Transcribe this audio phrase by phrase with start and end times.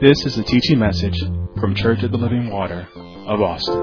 [0.00, 1.18] This is a teaching message
[1.58, 2.86] from Church of the Living Water
[3.26, 3.74] of Austin.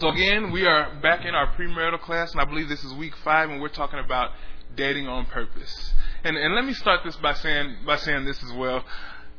[0.00, 3.14] So again, we are back in our premarital class, and I believe this is week
[3.22, 4.32] five, and we're talking about
[4.74, 5.94] dating on purpose.
[6.24, 8.84] And and let me start this by saying by saying this as well.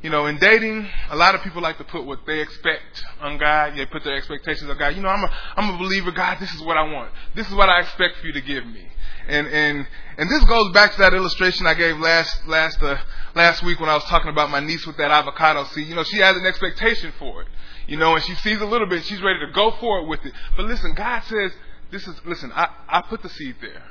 [0.02, 3.36] You know, in dating, a lot of people like to put what they expect on
[3.36, 3.76] God.
[3.76, 4.96] They put their expectations on God.
[4.96, 6.10] You know, I'm a I'm a believer.
[6.10, 7.12] God, this is what I want.
[7.34, 8.86] This is what I expect for you to give me.
[9.28, 9.86] And and
[10.16, 12.96] and this goes back to that illustration I gave last last uh,
[13.34, 15.86] last week when I was talking about my niece with that avocado seed.
[15.86, 17.48] You know, she has an expectation for it.
[17.86, 20.24] You know, and she sees a little bit, she's ready to go for it with
[20.24, 20.32] it.
[20.56, 21.52] But listen, God says,
[21.90, 22.52] "This is listen.
[22.52, 23.82] I I put the seed there."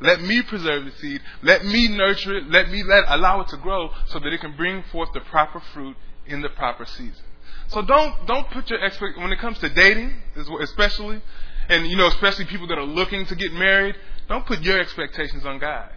[0.00, 1.20] Let me preserve the seed.
[1.42, 2.50] Let me nurture it.
[2.50, 5.60] Let me let allow it to grow so that it can bring forth the proper
[5.72, 7.24] fruit in the proper season.
[7.68, 10.12] So don't don't put your expect when it comes to dating,
[10.60, 11.22] especially,
[11.68, 13.96] and you know especially people that are looking to get married.
[14.28, 15.90] Don't put your expectations on God.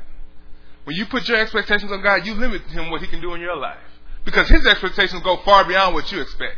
[0.83, 3.41] When you put your expectations on God, you limit Him what He can do in
[3.41, 3.77] your life
[4.23, 6.57] because His expectations go far beyond what you expect.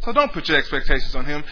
[0.00, 1.44] So don't put your expectations on Him.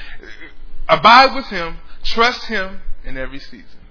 [0.88, 1.78] Abide with Him.
[2.02, 3.83] Trust Him in every season.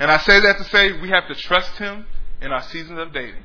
[0.00, 2.06] And I say that to say we have to trust Him
[2.40, 3.44] in our seasons of dating.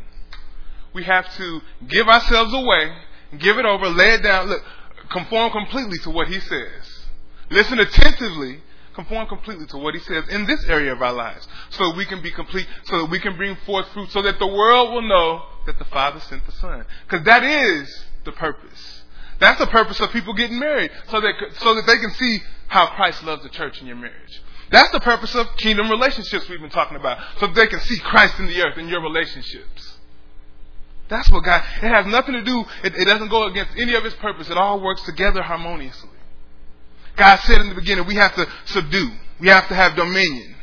[0.94, 2.95] We have to give ourselves away,
[3.38, 4.64] give it over, lay it down, look,
[5.12, 7.08] conform completely to what He says.
[7.50, 8.62] Listen attentively,
[8.94, 12.06] conform completely to what He says in this area of our lives, so that we
[12.06, 15.08] can be complete, so that we can bring forth fruit, so that the world will
[15.08, 16.86] know that the Father sent the Son.
[17.06, 19.03] Because that is the purpose.
[19.40, 22.88] That's the purpose of people getting married, so that so that they can see how
[22.95, 24.42] Christ loves the church in your marriage.
[24.71, 28.39] That's the purpose of kingdom relationships we've been talking about, so they can see Christ
[28.39, 29.97] in the earth in your relationships.
[31.07, 31.63] That's what God.
[31.84, 32.66] It has nothing to do.
[32.84, 34.50] It, it doesn't go against any of its purpose.
[34.50, 36.09] It all works together harmoniously.
[37.16, 39.12] God said in the beginning, we have to subdue.
[39.40, 40.56] We have to have dominion.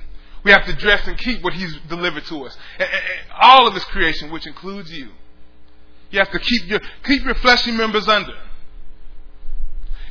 [0.45, 2.57] We have to dress and keep what He's delivered to us.
[3.41, 5.11] All of His creation, which includes you.
[6.11, 8.35] You have to keep your keep your fleshly members under.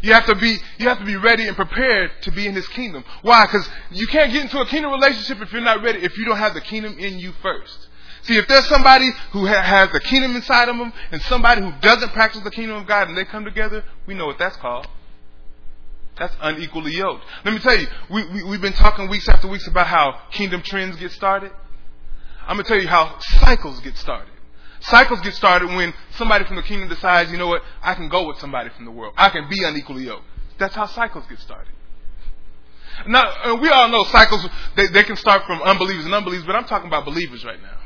[0.01, 2.67] You have to be you have to be ready and prepared to be in His
[2.69, 3.03] kingdom.
[3.21, 3.45] Why?
[3.45, 5.99] Because you can't get into a kingdom relationship if you're not ready.
[5.99, 7.87] If you don't have the kingdom in you first.
[8.23, 11.71] See, if there's somebody who ha- has the kingdom inside of them and somebody who
[11.81, 14.87] doesn't practice the kingdom of God and they come together, we know what that's called.
[16.19, 17.25] That's unequally yoked.
[17.43, 20.61] Let me tell you, we, we, we've been talking weeks after weeks about how kingdom
[20.61, 21.51] trends get started.
[22.45, 24.30] I'm going to tell you how cycles get started.
[24.81, 28.27] Cycles get started when somebody from the kingdom decides, you know what, I can go
[28.27, 29.13] with somebody from the world.
[29.17, 30.25] I can be unequally yoked.
[30.57, 31.73] That's how cycles get started.
[33.07, 36.65] Now, we all know cycles, they, they can start from unbelievers and unbelievers, but I'm
[36.65, 37.77] talking about believers right now.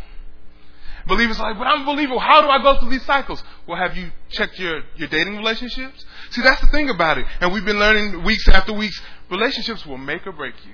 [1.08, 2.18] Believers are like, but I'm a believer.
[2.18, 3.44] How do I go through these cycles?
[3.68, 6.04] Well, have you checked your, your dating relationships?
[6.32, 7.28] See, that's the thing about it.
[7.42, 10.74] And we've been learning weeks after weeks, relationships will make or break you.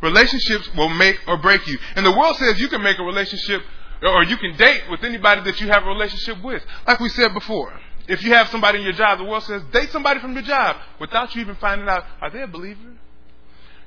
[0.00, 1.78] Relationships will make or break you.
[1.96, 3.62] And the world says you can make a relationship
[4.02, 6.62] or you can date with anybody that you have a relationship with.
[6.86, 7.72] Like we said before.
[8.06, 10.76] If you have somebody in your job, the world says date somebody from your job
[11.00, 12.96] without you even finding out, are they a believer?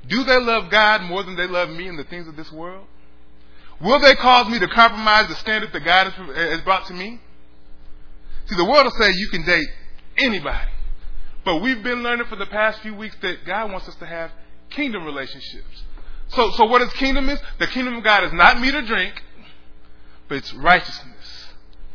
[0.07, 2.85] Do they love God more than they love me and the things of this world?
[3.79, 7.19] Will they cause me to compromise the standard that God has brought to me?
[8.45, 9.67] See, the world will say you can date
[10.17, 10.69] anybody.
[11.43, 14.31] But we've been learning for the past few weeks that God wants us to have
[14.69, 15.83] kingdom relationships.
[16.33, 17.39] So, so what his kingdom is?
[17.59, 19.21] The kingdom of God is not meat or drink,
[20.27, 21.47] but it's righteousness,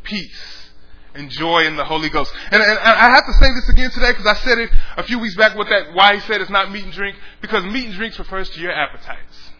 [0.03, 0.71] peace,
[1.15, 2.31] and joy in the Holy Ghost.
[2.51, 5.03] And, and, and I have to say this again today because I said it a
[5.03, 7.85] few weeks back with that, why he said it's not meat and drink, because meat
[7.85, 9.51] and drink refers to your appetites.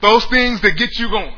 [0.00, 1.36] Those things that get you going.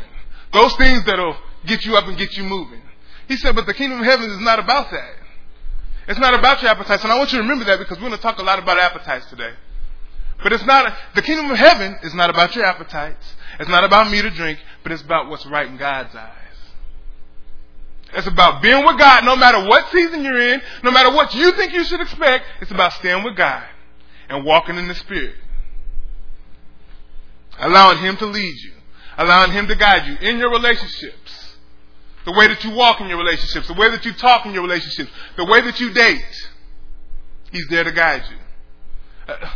[0.53, 1.37] Those things that'll
[1.67, 2.81] get you up and get you moving.
[3.29, 5.15] He said, but the kingdom of heaven is not about that.
[6.09, 7.03] It's not about your appetites.
[7.03, 8.79] And I want you to remember that because we're going to talk a lot about
[8.79, 9.53] appetites today.
[10.43, 13.35] But it's not, the kingdom of heaven is not about your appetites.
[13.61, 16.39] It's not about me to drink, but it's about what's right in God's eyes.
[18.15, 21.53] It's about being with God no matter what season you're in, no matter what you
[21.53, 22.45] think you should expect.
[22.61, 23.65] It's about staying with God
[24.29, 25.35] and walking in the Spirit.
[27.59, 28.73] Allowing Him to lead you,
[29.17, 31.57] allowing Him to guide you in your relationships,
[32.25, 34.63] the way that you walk in your relationships, the way that you talk in your
[34.63, 36.51] relationships, the way that you date.
[37.51, 39.35] He's there to guide you.
[39.35, 39.49] Uh,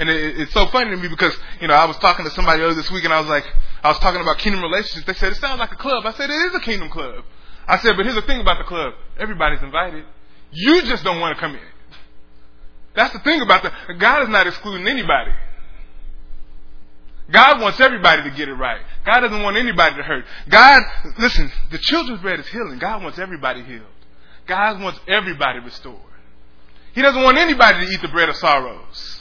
[0.00, 2.62] and it, it's so funny to me because, you know, I was talking to somebody
[2.62, 3.44] earlier this week and I was like,
[3.84, 5.06] I was talking about kingdom relationships.
[5.06, 6.06] They said, it sounds like a club.
[6.06, 7.22] I said, it is a kingdom club.
[7.68, 8.94] I said, but here's the thing about the club.
[9.18, 10.04] Everybody's invited.
[10.52, 11.60] You just don't want to come in.
[12.96, 15.32] That's the thing about the, God is not excluding anybody.
[17.30, 18.80] God wants everybody to get it right.
[19.04, 20.24] God doesn't want anybody to hurt.
[20.48, 20.82] God,
[21.18, 22.78] listen, the children's bread is healing.
[22.78, 23.84] God wants everybody healed.
[24.46, 26.00] God wants everybody restored.
[26.94, 29.19] He doesn't want anybody to eat the bread of sorrows.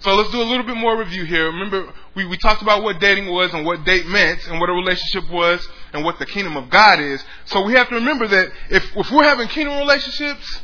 [0.00, 1.46] So let's do a little bit more review here.
[1.46, 4.72] Remember, we, we talked about what dating was and what date meant and what a
[4.72, 7.24] relationship was and what the kingdom of God is.
[7.46, 10.60] So we have to remember that if, if we're having kingdom relationships,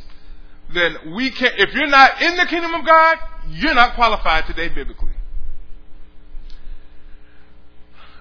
[0.73, 3.17] then we can if you're not in the kingdom of God,
[3.49, 5.11] you're not qualified to date biblically.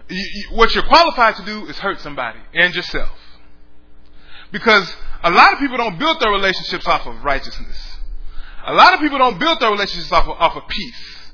[0.08, 3.18] You, you, what you're qualified to do is hurt somebody and yourself.
[4.50, 7.93] Because a lot of people don't build their relationships off of righteousness.
[8.66, 11.32] A lot of people don't build their relationships off of, off of peace.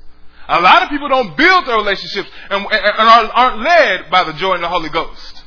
[0.49, 4.55] A lot of people don't build their relationships and, and, aren't led by the joy
[4.55, 5.43] in the Holy Ghost.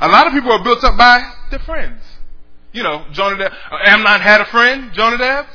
[0.00, 2.02] A lot of people are built up by their friends.
[2.72, 5.46] You know, Jonadab, uh, Amnon had a friend, Jonadab.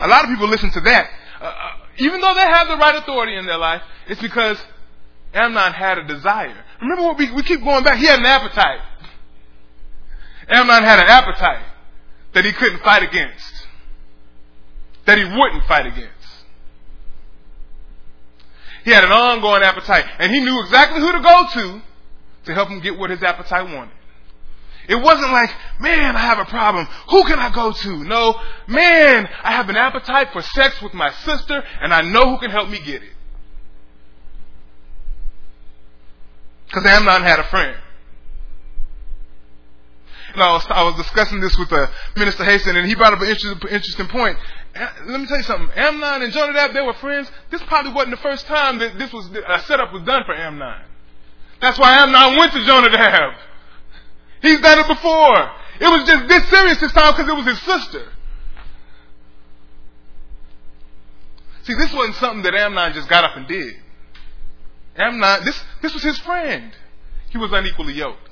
[0.00, 1.10] A lot of people listen to that.
[1.40, 1.52] Uh, uh,
[1.98, 4.58] even though they have the right authority in their life, it's because
[5.32, 6.64] Amnon had a desire.
[6.80, 7.96] Remember what we, we keep going back?
[7.96, 8.80] He had an appetite.
[10.48, 11.64] Amnon had an appetite
[12.38, 13.66] that he couldn't fight against,
[15.06, 16.12] that he wouldn't fight against.
[18.84, 21.82] He had an ongoing appetite, and he knew exactly who to go to
[22.44, 23.92] to help him get what his appetite wanted.
[24.88, 25.50] It wasn't like,
[25.80, 26.86] man, I have a problem.
[27.10, 28.04] Who can I go to?
[28.04, 32.38] No, man, I have an appetite for sex with my sister, and I know who
[32.38, 33.14] can help me get it.
[36.68, 37.76] Because Amnon had a friend.
[40.40, 41.86] I was, I was discussing this with uh,
[42.16, 44.38] Minister Hasten, and he brought up an interesting, interesting point.
[45.06, 45.70] Let me tell you something.
[45.76, 47.30] Amnon and Jonadab, they were friends.
[47.50, 50.82] This probably wasn't the first time that this was a setup was done for Amnon.
[51.60, 53.34] That's why Amnon went to Jonadab.
[54.42, 55.50] He's done it before.
[55.80, 58.12] It was just this serious this time because it was his sister.
[61.64, 63.74] See, this wasn't something that Amnon just got up and did.
[64.96, 66.72] Amnon, this, this was his friend.
[67.30, 68.27] He was unequally yoked.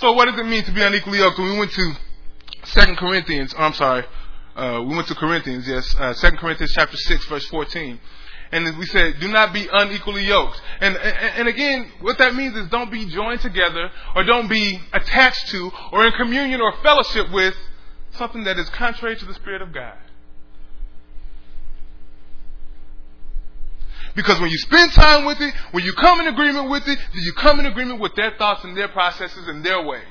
[0.00, 1.38] So what does it mean to be unequally yoked?
[1.38, 1.92] When we went to
[2.64, 4.02] Second Corinthians, I'm sorry,
[4.56, 8.00] uh, we went to Corinthians, yes, uh, Second Corinthians chapter six, verse fourteen,
[8.50, 12.56] and we said, "Do not be unequally yoked." And, and and again, what that means
[12.56, 17.30] is don't be joined together, or don't be attached to, or in communion or fellowship
[17.30, 17.54] with
[18.12, 19.98] something that is contrary to the Spirit of God.
[24.14, 27.20] Because when you spend time with it, when you come in agreement with it, do
[27.20, 30.04] you come in agreement with their thoughts and their processes and their ways?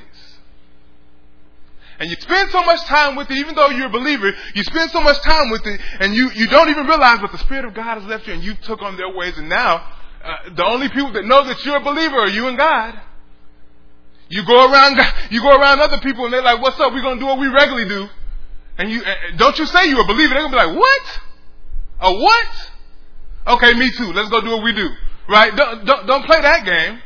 [2.00, 4.90] And you spend so much time with it, even though you're a believer, you spend
[4.92, 7.74] so much time with it, and you, you don't even realize that the Spirit of
[7.74, 9.86] God has left you and you took on their ways, and now
[10.24, 13.00] uh, the only people that know that you're a believer are you and God.
[14.30, 15.00] You go around,
[15.30, 16.94] you go around other people, and they're like, "What's up?
[16.94, 18.07] We're gonna do what we regularly do."
[18.78, 20.34] And you uh, don't you say you're a believer?
[20.34, 21.19] They're gonna be like, "What?
[22.01, 22.72] A what?"
[23.50, 24.13] Okay, me too.
[24.13, 24.90] Let's go do what we do.
[25.28, 25.56] Right?
[25.56, 27.01] Don't, don't, don't play that game.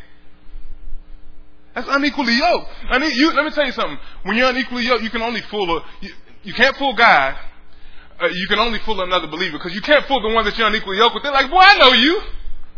[1.74, 2.70] That's unequally yoked.
[2.90, 3.98] I mean, you, let me tell you something.
[4.24, 6.14] When you're unequally yoked, you can only fool a, you,
[6.44, 7.36] you can't fool God.
[8.22, 10.68] Uh, you can only fool another believer because you can't fool the one that you're
[10.68, 11.24] unequally yoked with.
[11.24, 12.22] They're like, boy, I know you.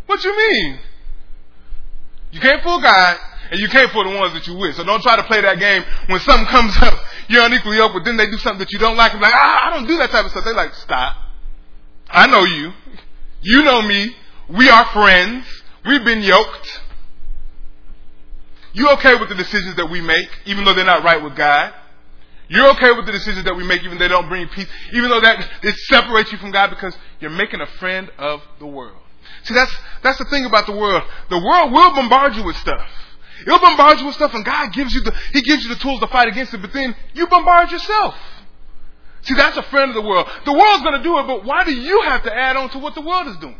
[0.06, 0.80] What you mean?
[2.32, 3.18] You can't fool God
[3.52, 4.76] and you can't fool the ones that you with.
[4.76, 6.94] So don't try to play that game when something comes up,
[7.28, 9.68] you're unequally yoked, but then they do something that you don't like and like, ah,
[9.68, 10.45] I don't do that type of stuff.
[10.45, 11.18] They're like, stop.
[12.10, 12.72] I know you.
[13.45, 14.16] You know me.
[14.49, 15.45] We are friends.
[15.85, 16.81] We've been yoked.
[18.73, 21.71] You okay with the decisions that we make, even though they're not right with God?
[22.47, 25.09] You're okay with the decisions that we make, even though they don't bring peace, even
[25.09, 28.97] though that it separates you from God because you're making a friend of the world.
[29.44, 31.04] See, that's that's the thing about the world.
[31.30, 32.87] The world will bombard you with stuff.
[33.45, 35.99] It'll bombard you with stuff, and God gives you the He gives you the tools
[35.99, 36.61] to fight against it.
[36.61, 38.16] But then you bombard yourself.
[39.26, 40.28] See, that's a friend of the world.
[40.46, 42.80] The world's going to do it, but why do you have to add on to
[42.80, 43.60] what the world is doing?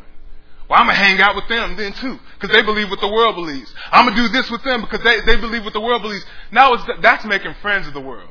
[0.70, 3.10] Well, I'm going to hang out with them then too, because they believe what the
[3.10, 3.74] world believes.
[3.92, 6.26] I'm going to do this with them because they, they believe what the world believes.
[6.52, 8.30] Now it's, that's making friends of the world.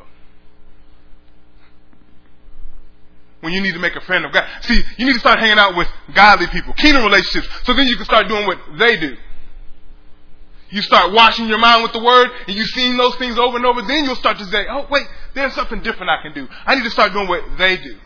[3.41, 4.49] When you need to make a friend of God.
[4.63, 7.97] See, you need to start hanging out with godly people, kingdom relationships, so then you
[7.97, 9.17] can start doing what they do.
[10.75, 13.65] You start washing your mind with the word and you seeing those things over and
[13.65, 16.49] over, then you'll start to say, oh wait, there's something different I can do.
[16.67, 17.97] I need to start doing what they do.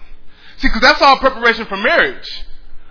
[0.58, 2.28] See, because that's all preparation for marriage.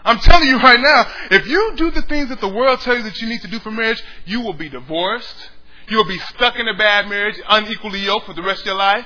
[0.03, 3.03] I'm telling you right now, if you do the things that the world tells you
[3.03, 5.51] that you need to do for marriage, you will be divorced.
[5.89, 9.05] You'll be stuck in a bad marriage, unequally yoked for the rest of your life.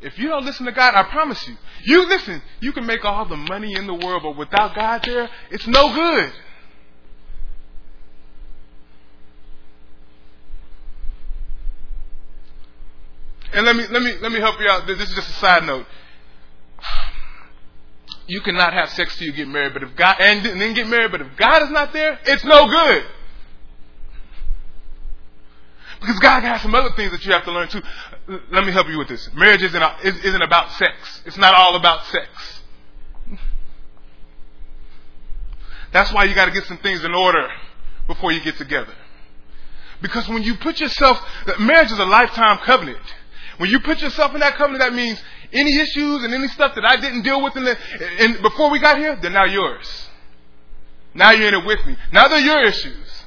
[0.00, 3.26] If you don't listen to God, I promise you, you listen, you can make all
[3.26, 6.32] the money in the world, but without God there, it's no good.
[13.52, 14.86] And let me let me let me help you out.
[14.86, 15.86] This is just a side note.
[18.26, 21.10] You cannot have sex till you get married, but if God and then get married,
[21.10, 23.04] but if God is not there, it's no good.
[26.00, 27.82] Because God has some other things that you have to learn too.
[28.50, 29.28] Let me help you with this.
[29.34, 31.22] Marriage isn't isn't about sex.
[31.26, 32.28] It's not all about sex.
[35.92, 37.48] That's why you got to get some things in order
[38.06, 38.94] before you get together.
[40.00, 41.20] Because when you put yourself,
[41.58, 42.98] marriage is a lifetime covenant.
[43.60, 46.84] When you put yourself in that covenant, that means any issues and any stuff that
[46.86, 47.76] I didn't deal with in the,
[48.24, 50.08] in, before we got here, they're now yours.
[51.12, 51.94] Now you're in it with me.
[52.10, 53.24] Now they're your issues.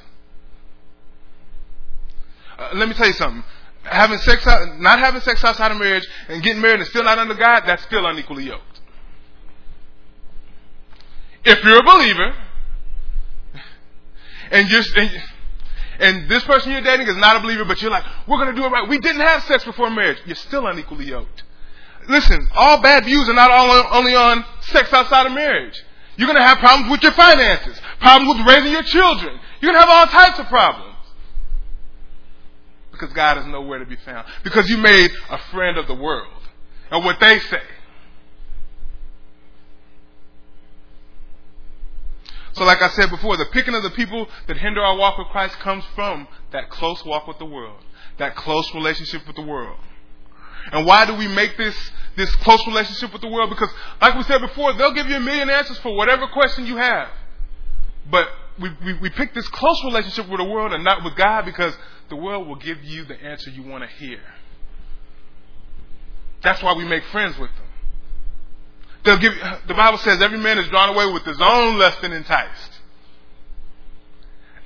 [2.58, 3.44] Uh, let me tell you something.
[3.84, 4.44] Having sex,
[4.80, 7.84] not having sex outside of marriage and getting married and still not under God, that's
[7.84, 8.80] still unequally yoked.
[11.44, 12.34] If you're a believer,
[14.50, 15.10] and you're, and,
[16.00, 18.60] and this person you're dating is not a believer, but you're like, we're going to
[18.60, 18.88] do it right.
[18.88, 20.18] We didn't have sex before marriage.
[20.26, 21.42] You're still unequally yoked.
[22.08, 25.82] Listen, all bad views are not all, only on sex outside of marriage.
[26.16, 29.38] You're going to have problems with your finances, problems with raising your children.
[29.60, 30.96] You're going to have all types of problems.
[32.92, 34.26] Because God is nowhere to be found.
[34.44, 36.42] Because you made a friend of the world
[36.90, 37.62] and what they say.
[42.54, 45.28] So, like I said before, the picking of the people that hinder our walk with
[45.28, 47.80] Christ comes from that close walk with the world,
[48.18, 49.76] that close relationship with the world.
[50.72, 51.76] And why do we make this
[52.16, 53.50] this close relationship with the world?
[53.50, 53.70] Because,
[54.00, 57.08] like we said before, they'll give you a million answers for whatever question you have.
[58.08, 58.28] But
[58.60, 61.76] we, we, we pick this close relationship with the world and not with God because
[62.08, 64.20] the world will give you the answer you want to hear.
[66.42, 67.66] That's why we make friends with them.
[69.04, 69.34] They'll give,
[69.68, 72.80] the Bible says every man is drawn away with his own lust and enticed.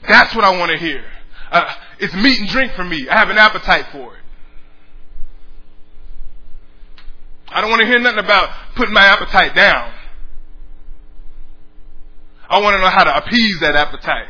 [0.07, 1.05] That's what I want to hear.
[1.51, 3.09] Uh, it's meat and drink for me.
[3.09, 4.23] I have an appetite for it.
[7.49, 9.93] I don't want to hear nothing about putting my appetite down.
[12.49, 14.29] I want to know how to appease that appetite.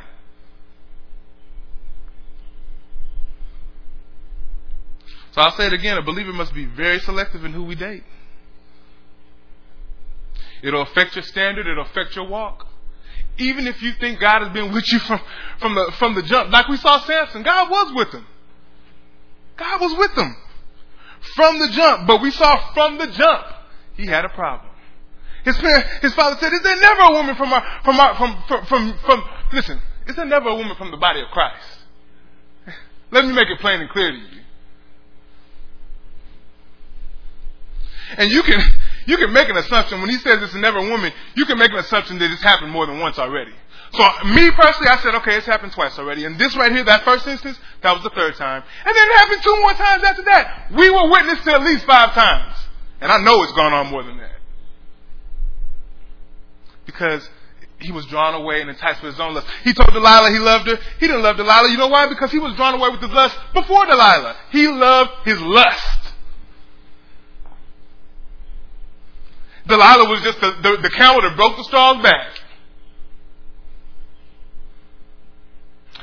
[5.32, 8.04] So I'll say it again a believer must be very selective in who we date.
[10.62, 11.66] It'll affect your standard.
[11.66, 12.66] It'll affect your walk.
[13.38, 15.20] Even if you think God has been with you from,
[15.60, 18.26] from the from the jump, like we saw Samson, God was with him.
[19.56, 20.36] God was with him
[21.34, 22.06] from the jump.
[22.06, 23.46] But we saw from the jump
[23.96, 24.70] he had a problem.
[25.44, 25.56] His
[26.02, 28.98] his father said, "Is there never a woman from our, from our, from, from from
[29.04, 29.80] from listen?
[30.06, 31.78] Is there never a woman from the body of Christ?
[33.10, 34.42] Let me make it plain and clear to you.
[38.16, 38.60] And you can
[39.08, 41.10] you can make an assumption when he says it's never a woman.
[41.34, 43.52] You can make an assumption that it's happened more than once already.
[43.94, 46.26] So me personally, I said, okay, it's happened twice already.
[46.26, 48.62] And this right here, that first instance, that was the third time.
[48.84, 50.72] And then it happened two more times after that.
[50.76, 52.54] We were witness to at least five times.
[53.00, 54.36] And I know it's gone on more than that.
[56.84, 57.26] Because
[57.78, 59.46] he was drawn away and enticed with his own lust.
[59.64, 60.76] He told Delilah he loved her.
[61.00, 61.70] He didn't love Delilah.
[61.70, 62.10] You know why?
[62.10, 64.36] Because he was drawn away with his lust before Delilah.
[64.50, 66.07] He loved his lust.
[69.68, 72.28] Delilah was just the, the, the camel that broke the straw's back.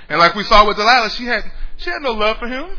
[0.07, 1.43] And like we saw with Delilah, she had
[1.77, 2.77] she had no love for him.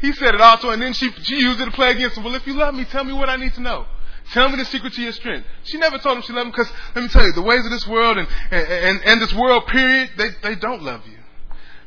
[0.00, 2.24] He said it also, and then she she used it to play against him.
[2.24, 3.86] Well, if you love me, tell me what I need to know.
[4.32, 5.46] Tell me the secret to your strength.
[5.64, 7.70] She never told him she loved him because let me tell you, the ways of
[7.70, 11.18] this world and and, and, and this world period, they, they don't love you.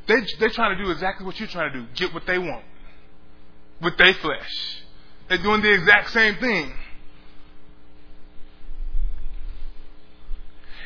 [0.08, 2.64] They they're trying to do exactly what you're trying to do, get what they want
[3.82, 4.82] with their flesh.
[5.28, 6.74] They're doing the exact same thing.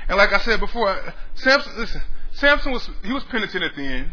[0.08, 2.02] And like I said before, Samson, listen,
[2.34, 4.12] Samson was he was penitent at the end.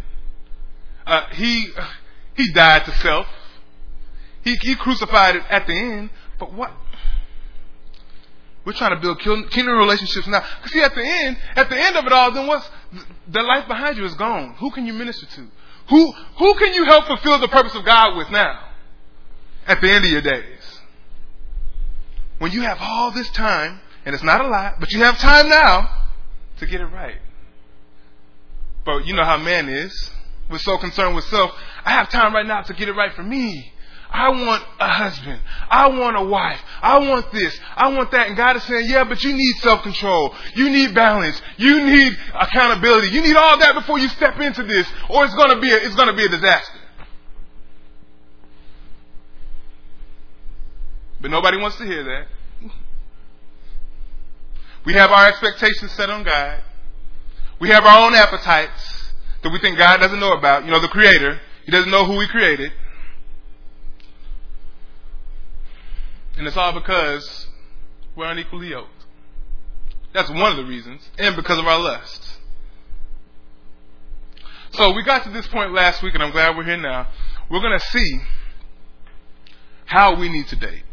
[1.06, 1.86] Uh, he uh,
[2.34, 3.26] he died to self.
[4.42, 6.10] He he crucified it at the end.
[6.38, 6.72] But what?
[8.64, 10.44] We're trying to build kingdom relationships now.
[10.58, 12.68] Because see, at the end, at the end of it all, then what's
[13.26, 14.54] the life behind you is gone.
[14.58, 15.48] Who can you minister to?
[15.88, 18.68] Who who can you help fulfill the purpose of God with now?
[19.66, 20.80] At the end of your days,
[22.38, 25.48] when you have all this time and it's not a lot, but you have time
[25.48, 25.88] now
[26.58, 27.18] to get it right.
[28.84, 30.10] But you know how man is.
[30.50, 31.52] We're so concerned with self.
[31.84, 33.72] I have time right now to get it right for me.
[34.10, 35.40] I want a husband.
[35.70, 36.60] I want a wife.
[36.82, 37.58] I want this.
[37.74, 38.28] I want that.
[38.28, 40.34] And God is saying, yeah, but you need self-control.
[40.54, 41.40] You need balance.
[41.56, 43.08] You need accountability.
[43.08, 45.94] You need all that before you step into this, or it's gonna be a, it's
[45.94, 46.78] gonna be a disaster.
[51.22, 52.26] But nobody wants to hear that.
[54.84, 56.62] We have our expectations set on God.
[57.60, 59.12] We have our own appetites
[59.42, 60.64] that we think God doesn't know about.
[60.64, 61.40] You know, the Creator.
[61.64, 62.72] He doesn't know who He created.
[66.36, 67.46] And it's all because
[68.16, 68.88] we're unequally yoked.
[70.12, 72.38] That's one of the reasons, and because of our lusts.
[74.72, 77.08] So we got to this point last week, and I'm glad we're here now.
[77.50, 78.20] We're going to see
[79.84, 80.84] how we need to date.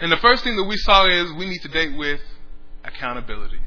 [0.00, 2.20] And the first thing that we saw is we need to date with
[2.84, 3.60] accountability.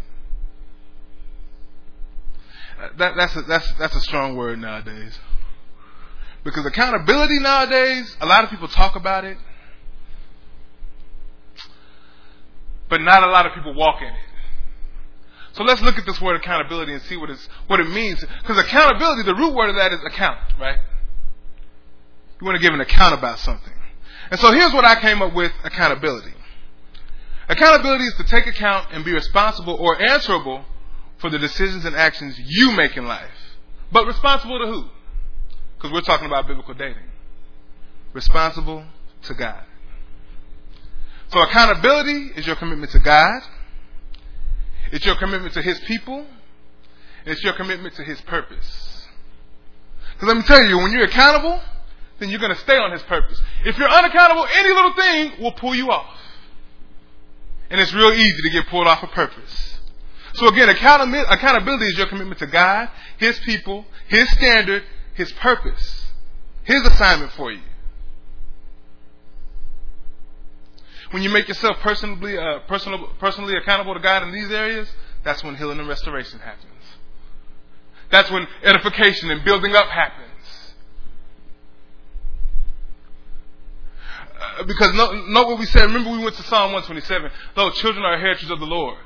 [2.82, 5.18] Uh, that, that's, a, that's, that's a strong word nowadays.
[6.44, 9.38] Because accountability nowadays, a lot of people talk about it,
[12.90, 14.14] but not a lot of people walk in it.
[15.54, 18.26] So let's look at this word accountability and see what, it's, what it means.
[18.42, 20.80] Because accountability, the root word of that is account, right?
[22.42, 23.74] You want to give an account about something.
[24.32, 26.34] And so here's what I came up with accountability.
[27.50, 30.66] Accountability is to take account and be responsible or answerable
[31.18, 33.58] for the decisions and actions you make in life.
[33.92, 34.86] But responsible to who?
[35.78, 37.04] Because we're talking about biblical dating.
[38.14, 38.86] Responsible
[39.24, 39.64] to God.
[41.30, 43.42] So accountability is your commitment to God.
[44.92, 46.26] It's your commitment to His people.
[47.26, 49.08] It's your commitment to His purpose.
[50.14, 51.60] Because let me tell you, when you're accountable,
[52.24, 53.40] then you're going to stay on His purpose.
[53.66, 56.18] If you're unaccountable, any little thing will pull you off.
[57.70, 59.80] And it's real easy to get pulled off of purpose.
[60.36, 64.84] So again, accountability is your commitment to God, His people, His standard,
[65.16, 66.08] His purpose,
[66.64, 67.62] His assignment for you.
[71.12, 74.90] When you make yourself personally, uh, personal, personally accountable to God in these areas,
[75.24, 76.70] that's when healing and restoration happens.
[78.10, 80.33] That's when edification and building up happens.
[84.44, 85.84] Uh, because note, note what we said.
[85.84, 87.32] Remember, we went to Psalm 127.
[87.56, 88.98] Though children are heritage of the Lord,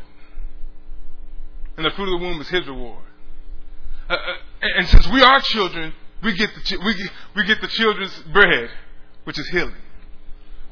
[1.76, 3.04] and the fruit of the womb is His reward.
[4.10, 4.18] Uh, uh,
[4.62, 8.70] and since we are children, we get the we get, we get the children's bread,
[9.26, 9.76] which is healing,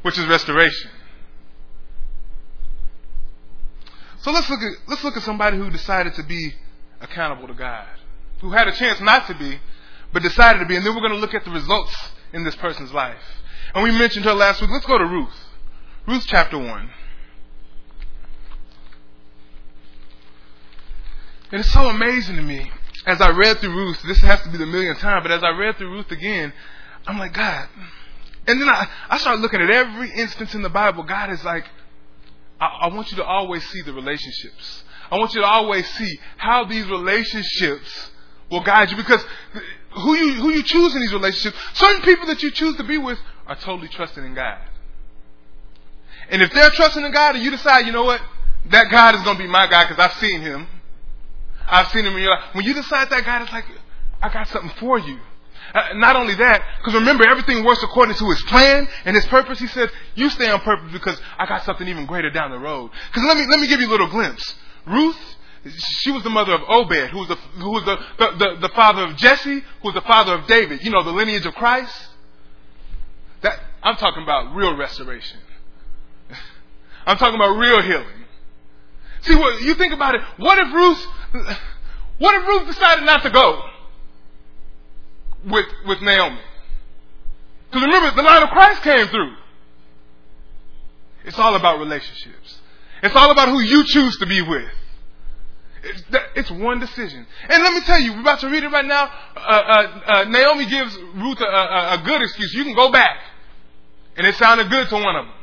[0.02, 0.90] which is restoration.
[4.22, 6.54] So let's look at let's look at somebody who decided to be
[7.02, 7.88] accountable to God,
[8.42, 9.60] who had a chance not to be,
[10.12, 11.96] but decided to be, and then we're going to look at the results
[12.36, 13.22] in this person's life.
[13.74, 14.70] And we mentioned her last week.
[14.70, 15.34] Let's go to Ruth.
[16.06, 16.90] Ruth chapter 1.
[21.52, 22.70] And it's so amazing to me
[23.06, 24.02] as I read through Ruth.
[24.04, 26.52] This has to be the millionth time, but as I read through Ruth again,
[27.08, 27.70] I'm like, God.
[28.48, 31.04] And then I, I started looking at every instance in the Bible.
[31.04, 31.66] God is like,
[32.60, 34.84] I, I want you to always see the relationships.
[35.10, 38.12] I want you to always see how these relationships
[38.52, 39.24] will guide you because
[39.96, 42.98] who you who you choose in these relationships, certain people that you choose to be
[42.98, 44.60] with are totally trusting in God.
[46.30, 48.22] And if they're trusting in God and you decide, you know what,
[48.72, 50.68] that God is going to be my God because I've seen him.
[51.68, 52.44] I've seen him in your life.
[52.54, 53.66] When you decide that God is like,
[54.22, 55.20] I got something for you.
[55.74, 59.60] Uh, not only that, because remember, everything works according to his plan and his purpose.
[59.60, 62.92] He said, you stay on purpose because I got something even greater down the road.
[63.12, 64.56] Because let me, let me give you a little glimpse.
[64.86, 65.18] Ruth
[66.04, 68.70] she was the mother of Obed, who was the, who was the, the, the, the
[68.70, 70.84] father of Jesse, who was the father of David.
[70.84, 71.94] You know, the lineage of Christ.
[73.42, 75.40] That, I'm talking about real restoration.
[77.06, 78.26] I'm talking about real healing.
[79.22, 80.22] See, what you think about it.
[80.38, 81.08] What if Ruth,
[82.20, 83.64] what if Ruth decided not to go
[85.46, 86.40] with with Naomi?
[87.70, 89.34] Because remember, the line of Christ came through.
[91.26, 92.60] It's all about relationships.
[93.02, 94.70] It's all about who you choose to be with.
[96.36, 97.26] It's, one decision.
[97.48, 99.06] And let me tell you, we're about to read it right now.
[99.36, 102.54] Uh, uh, uh, Naomi gives Ruth a, a, a, good excuse.
[102.56, 103.18] You can go back.
[104.18, 105.34] And it sounded good to one of them.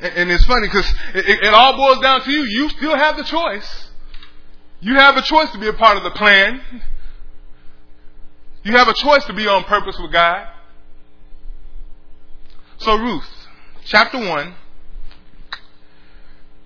[0.00, 2.44] And, it's funny because it, it all boils down to you.
[2.44, 3.88] You still have the choice.
[4.80, 6.60] You have a choice to be a part of the plan.
[8.62, 10.46] You have a choice to be on purpose with God.
[12.78, 13.28] So, Ruth,
[13.84, 14.54] chapter 1,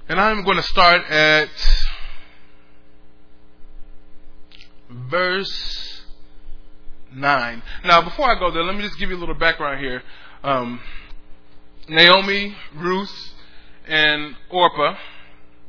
[0.09, 1.51] and I'm going to start at
[4.91, 6.03] verse
[7.13, 7.63] 9.
[7.85, 10.03] Now, before I go there, let me just give you a little background here.
[10.43, 10.81] Um,
[11.89, 13.35] Naomi, Ruth,
[13.87, 14.97] and Orpah,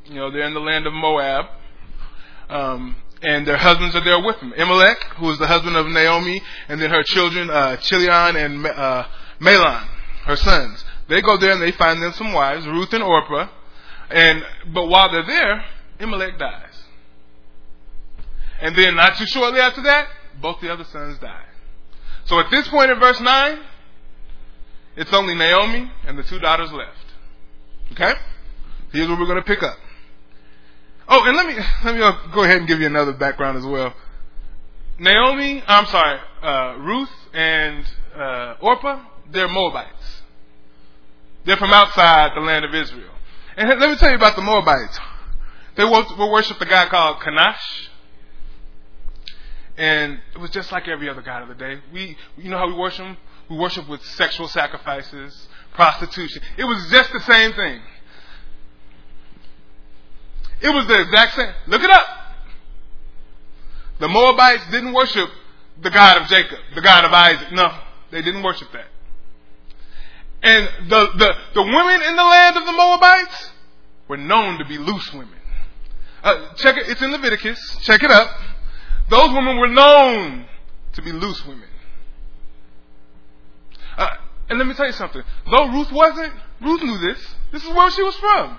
[0.06, 1.46] you know, they're in the land of Moab.
[2.50, 4.54] Um, and their husbands are there with them.
[4.54, 9.06] Elimelech, who is the husband of Naomi, and then her children, uh, Chilion and uh,
[9.42, 9.86] Mahlon,
[10.24, 10.86] her sons.
[11.10, 13.50] They go there and they find them some wives, Ruth and Orpah.
[14.10, 15.66] And but while they're there,
[16.00, 16.84] Elimelech dies.
[18.62, 20.08] And then not too shortly after that,
[20.42, 21.46] both the other sons die.
[22.26, 23.60] So at this point in verse 9,
[24.98, 26.98] it's only Naomi and the two daughters left.
[27.94, 28.14] Okay?
[28.92, 29.78] Here's what we're going to pick up.
[31.08, 33.96] Oh, and let me let me go ahead and give you another background as well.
[35.00, 40.22] Naomi, I'm sorry, uh, Ruth and uh, uh, Orpah, they're Moabites.
[41.46, 43.12] They're from outside the land of Israel.
[43.60, 44.98] And let me tell you about the Moabites.
[45.76, 47.90] They will worship a god called Kanash.
[49.78, 51.82] And it was just like every other god of the day.
[51.92, 53.18] We, you know how we worship?
[53.50, 56.42] We worship with sexual sacrifices, prostitution.
[56.56, 57.82] It was just the same thing.
[60.62, 61.52] It was the exact same.
[61.68, 62.08] Look it up.
[64.00, 65.30] The Moabites didn't worship
[65.82, 67.52] the God of Jacob, the God of Isaac.
[67.52, 67.78] No,
[68.10, 68.88] they didn't worship that.
[70.42, 73.52] And the, the, the women in the land of the Moabites
[74.08, 75.40] were known to be loose women.
[76.24, 77.78] Uh, check it, it's in Leviticus.
[77.82, 78.30] Check it up.
[79.10, 80.46] Those women were known
[80.94, 81.68] to be loose women.
[83.98, 84.08] Uh,
[84.50, 85.22] and let me tell you something.
[85.50, 87.36] Though Ruth wasn't, Ruth knew this.
[87.52, 88.58] This is where she was from.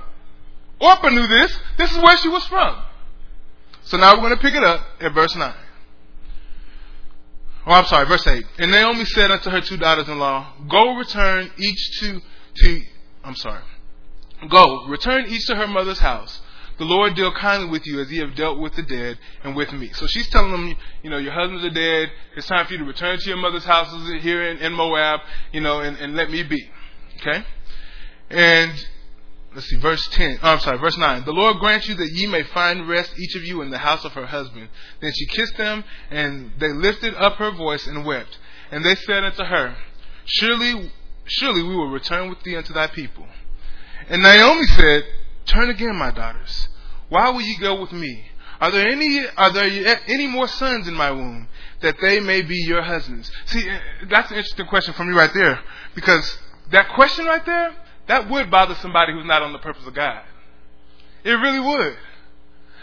[0.80, 1.56] Orpah knew this.
[1.76, 2.82] This is where she was from.
[3.84, 5.54] So now we're going to pick it up at verse 9.
[7.66, 8.44] Oh, I'm sorry, verse 8.
[8.58, 12.20] And Naomi said unto her two daughters in law, Go return each to,
[12.54, 12.82] to,
[13.22, 13.62] I'm sorry.
[14.48, 16.40] Go, return each to her mother's house.
[16.78, 19.70] The Lord deal kindly with you as ye have dealt with the dead and with
[19.70, 19.90] me.
[19.92, 22.10] So she's telling them, you know, your husbands are dead.
[22.34, 25.20] It's time for you to return to your mother's houses here in, in Moab,
[25.52, 26.70] you know, and, and let me be.
[27.20, 27.44] Okay?
[28.30, 28.72] And
[29.54, 30.38] let's see, verse 10.
[30.42, 31.24] Oh, I'm sorry, verse 9.
[31.24, 34.04] The Lord grant you that ye may find rest, each of you, in the house
[34.04, 34.68] of her husband.
[35.00, 38.38] Then she kissed them, and they lifted up her voice and wept.
[38.70, 39.76] And they said unto her,
[40.24, 40.90] Surely,
[41.24, 43.26] surely we will return with thee unto thy people.
[44.08, 45.04] And Naomi said,
[45.46, 46.68] Turn again, my daughters.
[47.08, 48.24] Why will ye go with me?
[48.60, 51.48] Are there any are there any more sons in my womb
[51.80, 53.30] that they may be your husbands?
[53.46, 53.66] See,
[54.08, 55.60] that's an interesting question for me right there
[55.94, 56.38] because
[56.70, 57.74] that question right there
[58.10, 60.22] that would bother somebody who's not on the purpose of God.
[61.22, 61.96] It really would.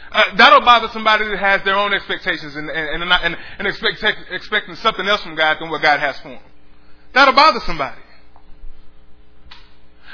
[0.10, 4.02] Uh, that'll bother somebody that has their own expectations and and, and, and, and expect,
[4.32, 6.40] expecting something else from God than what God has for them.
[7.12, 8.00] That'll bother somebody.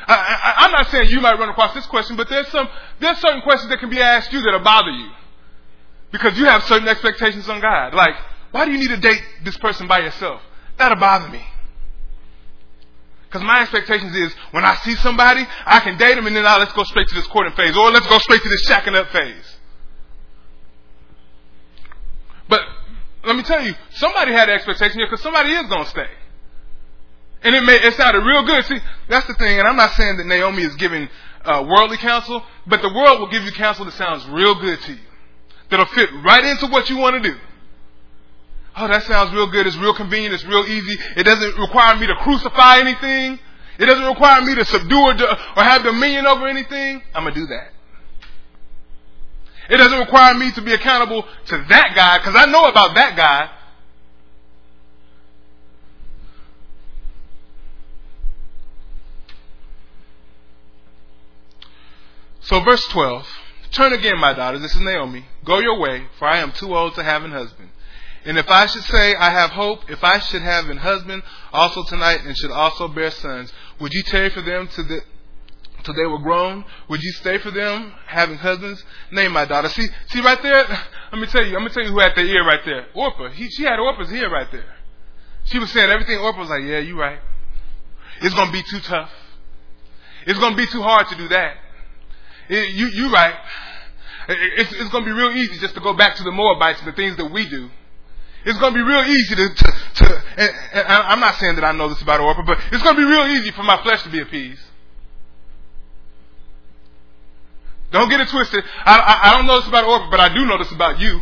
[0.07, 2.67] I, am not saying you might run across this question, but there's some
[2.99, 5.11] there's certain questions that can be asked you that'll bother you
[6.11, 7.93] because you have certain expectations on God.
[7.93, 8.15] Like,
[8.49, 10.41] why do you need to date this person by yourself?
[10.79, 11.45] That'll bother me.
[13.33, 16.71] Because my expectations is when I see somebody, I can date them and then let's
[16.73, 19.57] go straight to this courting phase or let's go straight to this shacking up phase.
[22.47, 22.61] But
[23.25, 26.05] let me tell you, somebody had an expectation here because somebody is going to stay.
[27.41, 28.65] And it, may, it sounded real good.
[28.65, 28.77] See,
[29.09, 29.57] that's the thing.
[29.57, 31.09] And I'm not saying that Naomi is giving
[31.43, 34.91] uh, worldly counsel, but the world will give you counsel that sounds real good to
[34.91, 35.07] you.
[35.71, 37.35] That'll fit right into what you want to do.
[38.75, 39.67] Oh, that sounds real good.
[39.67, 40.33] It's real convenient.
[40.33, 40.97] It's real easy.
[41.15, 43.39] It doesn't require me to crucify anything.
[43.77, 47.01] It doesn't require me to subdue or, or have dominion over anything.
[47.13, 47.69] I'm going to do that.
[49.69, 53.15] It doesn't require me to be accountable to that guy because I know about that
[53.15, 53.49] guy.
[62.41, 63.25] So, verse 12
[63.71, 64.61] Turn again, my daughters.
[64.61, 65.25] This is Naomi.
[65.43, 67.69] Go your way, for I am too old to have an husband.
[68.25, 71.83] And if I should say, I have hope, if I should have an husband also
[71.83, 75.01] tonight and should also bear sons, would you tarry for them to the,
[75.83, 76.63] till they were grown?
[76.87, 78.83] Would you stay for them, having husbands?
[79.11, 79.67] Name my daughter.
[79.69, 80.63] See, see right there.
[81.11, 81.55] Let me tell you.
[81.55, 82.87] I'm gonna tell you who had their ear right there.
[82.93, 83.29] Orpah.
[83.29, 84.73] He, she had Orpah's ear right there.
[85.45, 86.17] She was saying everything.
[86.19, 87.19] Orpah was like, "Yeah, you right.
[88.21, 89.11] It's gonna be too tough.
[90.25, 91.57] It's gonna be too hard to do that.
[92.47, 93.35] It, you, you right.
[94.29, 96.87] It, it's, it's gonna be real easy just to go back to the Moabites and
[96.87, 97.69] the things that we do."
[98.45, 101.63] It's going to be real easy to, to, to and, and I'm not saying that
[101.63, 104.03] I know this about Orpah, but it's going to be real easy for my flesh
[104.03, 104.61] to be appeased.
[107.91, 108.63] Don't get it twisted.
[108.85, 111.21] I, I, I don't know this about Orpah, but I do know this about you.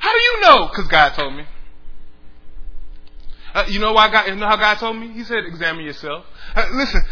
[0.00, 0.68] How do you know?
[0.68, 1.44] Because God told me.
[3.52, 4.28] Uh, you know why God?
[4.28, 5.08] You know how God told me?
[5.08, 7.02] He said, "Examine yourself." Uh, listen,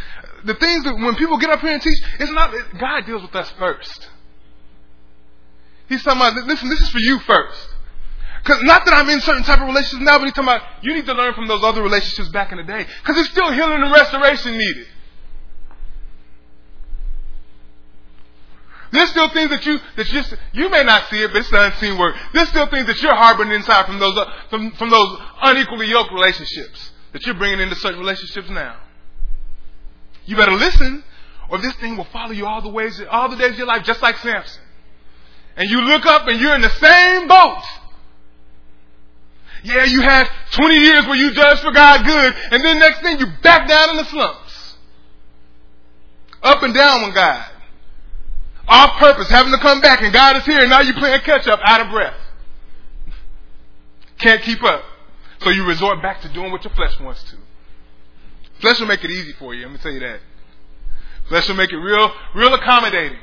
[0.45, 3.35] the things that when people get up here and teach, it's not God deals with
[3.35, 4.09] us first.
[5.89, 7.69] He's talking about, listen, this is for you first.
[8.45, 10.95] Cause not that I'm in certain type of relationships now, but he's talking about you
[10.95, 12.87] need to learn from those other relationships back in the day.
[13.05, 14.87] Cause there's still healing and restoration needed.
[18.91, 21.67] There's still things that you that just you may not see it, but it's the
[21.67, 22.17] unseen work.
[22.33, 26.93] There's still things that you're harboring inside from those from from those unequally yoked relationships
[27.13, 28.77] that you're bringing into certain relationships now.
[30.25, 31.05] You better listen,
[31.51, 33.85] or this thing will follow you all the ways all the days of your life,
[33.85, 34.63] just like Samson.
[35.57, 37.63] And you look up and you're in the same boat
[39.65, 43.19] yeah, you had 20 years where you judged for God good, and then next thing
[43.19, 44.77] you back down in the slumps.
[46.43, 47.51] Up and down with God.
[48.69, 51.47] Off purpose, having to come back, and God is here, and now you're playing catch
[51.49, 52.17] up out of breath.
[54.19, 54.85] Can't keep up.
[55.41, 57.37] So you resort back to doing what your flesh wants to.
[58.61, 59.63] Flesh will make it easy for you.
[59.63, 60.21] Let me tell you that.
[61.29, 63.19] Flesh will make it real, real accommodating.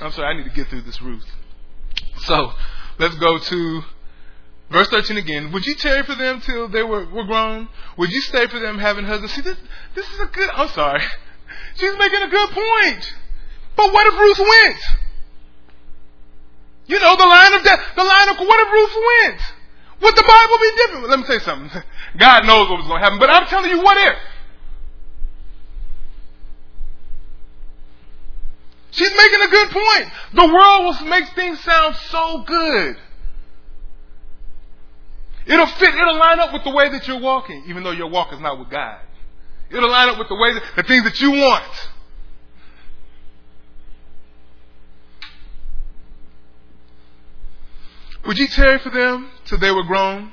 [0.00, 1.24] I'm sorry, I need to get through this Ruth.
[2.18, 2.52] So
[2.98, 3.82] let's go to
[4.70, 5.52] verse 13 again.
[5.52, 7.68] Would you tarry for them till they were, were grown?
[7.96, 9.34] Would you stay for them having husbands?
[9.34, 9.58] See, this,
[9.94, 11.02] this is a good, I'm sorry.
[11.76, 13.14] She's making a good point.
[13.76, 14.80] But what if Ruth went?
[16.86, 19.40] You know, the line of death, the line of, what if Ruth went?
[20.02, 21.08] Would the Bible be different?
[21.10, 21.82] Let me you something.
[22.18, 24.18] God knows what was going to happen, but I'm telling you, what if?
[28.96, 30.12] She's making a good point.
[30.32, 32.96] The world will make things sound so good.
[35.44, 38.32] It'll fit, it'll line up with the way that you're walking, even though your walk
[38.32, 38.98] is not with God.
[39.70, 41.90] It'll line up with the way that, the things that you want.
[48.24, 50.30] Would you tarry for them till they were grown?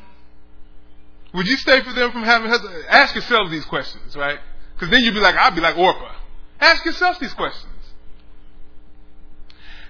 [1.34, 2.86] Would you stay for them from having husbands?
[2.88, 4.40] Ask yourselves these questions, right?
[4.74, 6.16] Because then you'd be like, I'd be like Orpah.
[6.62, 7.73] Ask yourself these questions.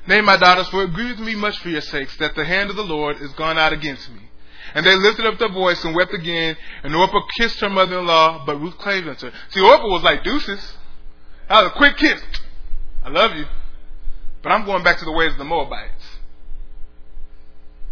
[0.06, 2.76] Nay, my daughters, for it grieveth me much for your sakes that the hand of
[2.76, 4.20] the Lord is gone out against me.
[4.76, 8.60] And they lifted up their voice and wept again, and Orpah kissed her mother-in-law, but
[8.60, 9.38] Ruth clave unto her.
[9.50, 10.74] See, Orpah was like deuces.
[11.48, 12.22] That was a quick kiss.
[13.04, 13.46] I love you.
[14.42, 16.04] But I'm going back to the ways of the Moabites.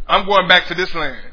[0.08, 1.32] I'm going back to this land.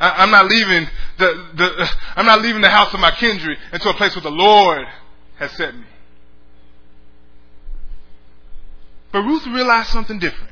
[0.00, 3.88] I, am not leaving the, the I'm not leaving the house of my kindred into
[3.88, 4.86] a place where the Lord
[5.36, 5.84] has set me.
[9.14, 10.50] But Ruth realized something different.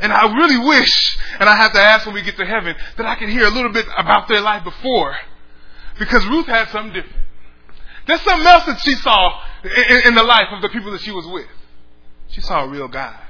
[0.00, 3.04] And I really wish, and I have to ask when we get to heaven, that
[3.04, 5.14] I could hear a little bit about their life before.
[5.98, 7.22] Because Ruth had something different.
[8.06, 11.10] There's something else that she saw in, in the life of the people that she
[11.10, 11.48] was with.
[12.28, 13.20] She saw a real God.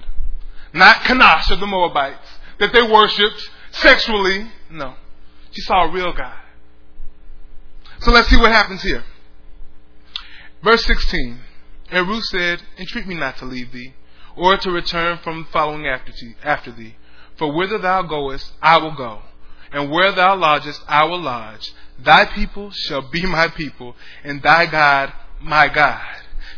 [0.73, 2.29] Not Kanash of the Moabites
[2.61, 4.49] that they worshipped sexually.
[4.71, 4.95] No.
[5.51, 6.39] She saw a real God.
[8.03, 9.03] So let's see what happens here.
[10.63, 11.41] Verse 16.
[11.91, 13.95] And Ruth said, Entreat me not to leave thee,
[14.37, 16.97] or to return from following after thee, after thee.
[17.37, 19.23] For whither thou goest, I will go,
[19.73, 21.73] and where thou lodgest, I will lodge.
[21.99, 26.03] Thy people shall be my people, and thy God my God.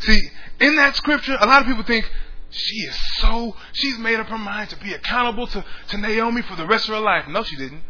[0.01, 0.21] See,
[0.61, 2.11] in that scripture, a lot of people think
[2.51, 6.57] she is so, she's made up her mind to be accountable to, to Naomi for
[6.57, 7.29] the rest of her life.
[7.29, 7.83] No, she didn't.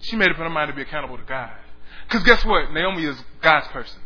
[0.00, 1.52] She made up her mind to be accountable to God.
[2.08, 2.72] Because guess what?
[2.72, 4.00] Naomi is God's person.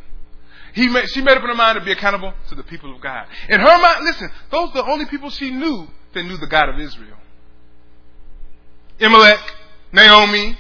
[0.75, 3.27] He made, she made up her mind to be accountable to the people of God.
[3.49, 6.69] In her mind, listen, those are the only people she knew that knew the God
[6.69, 7.17] of Israel.
[8.99, 9.39] Elimelech,
[9.93, 10.57] Naomi,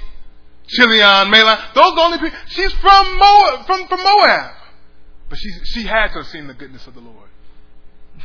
[0.66, 2.38] Chilion, Mahlon, those are the only people.
[2.48, 4.52] She's from Moab, from, from Moab.
[5.28, 7.28] But she, she had to have seen the goodness of the Lord.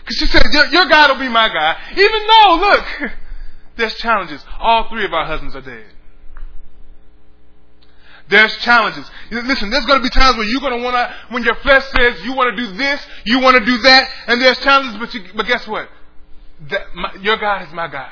[0.00, 1.76] Because she said, your, your God will be my God.
[1.92, 3.12] Even though, look,
[3.76, 4.42] there's challenges.
[4.58, 5.86] All three of our husbands are dead.
[8.30, 9.10] There's challenges.
[9.30, 11.84] Listen, there's going to be times where you're going to want to, when your flesh
[11.96, 15.12] says you want to do this, you want to do that, and there's challenges, but,
[15.12, 15.88] you, but guess what?
[16.70, 18.10] That, my, your God is my God.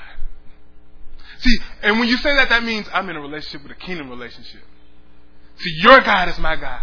[1.39, 4.11] See, and when you say that, that means I'm in a relationship with a kingdom
[4.11, 4.61] relationship.
[5.59, 6.83] See, your God is my God.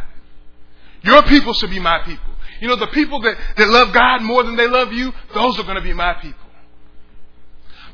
[1.03, 2.33] Your people should be my people.
[2.61, 5.63] You know, the people that, that love God more than they love you, those are
[5.63, 6.39] going to be my people.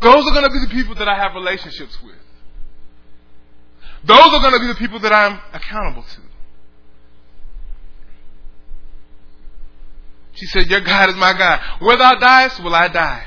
[0.01, 2.15] Those are going to be the people that I have relationships with.
[4.03, 6.21] Those are going to be the people that I'm accountable to.
[10.33, 11.61] She said, Your God is my God.
[11.79, 13.25] Where thou diest, will I die.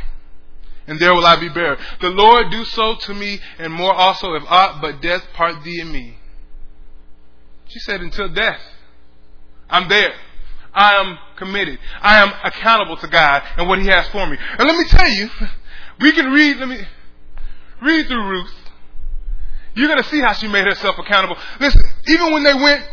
[0.87, 1.79] And there will I be buried.
[2.01, 5.81] The Lord do so to me, and more also, if aught but death part thee
[5.81, 6.19] and me.
[7.69, 8.61] She said, Until death,
[9.71, 10.15] I'm there.
[10.75, 11.79] I am committed.
[12.03, 14.37] I am accountable to God and what He has for me.
[14.59, 15.31] And let me tell you,
[16.01, 16.81] we can read, let me
[17.81, 18.64] read through Ruth
[19.75, 21.37] you're going to see how she made herself accountable.
[21.61, 22.87] Listen, even when they went,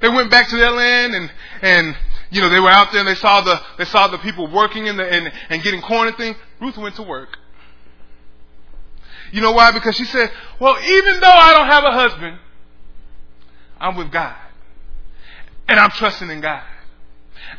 [0.00, 1.96] they went back to their land and, and,
[2.30, 4.86] you know, they were out there and they saw the, they saw the people working
[4.86, 6.36] in the, and, and getting corn and things.
[6.60, 7.38] Ruth went to work.
[9.32, 9.72] You know why?
[9.72, 12.38] Because she said, well, even though I don't have a husband,
[13.80, 14.36] I'm with God.
[15.68, 16.64] And I'm trusting in God.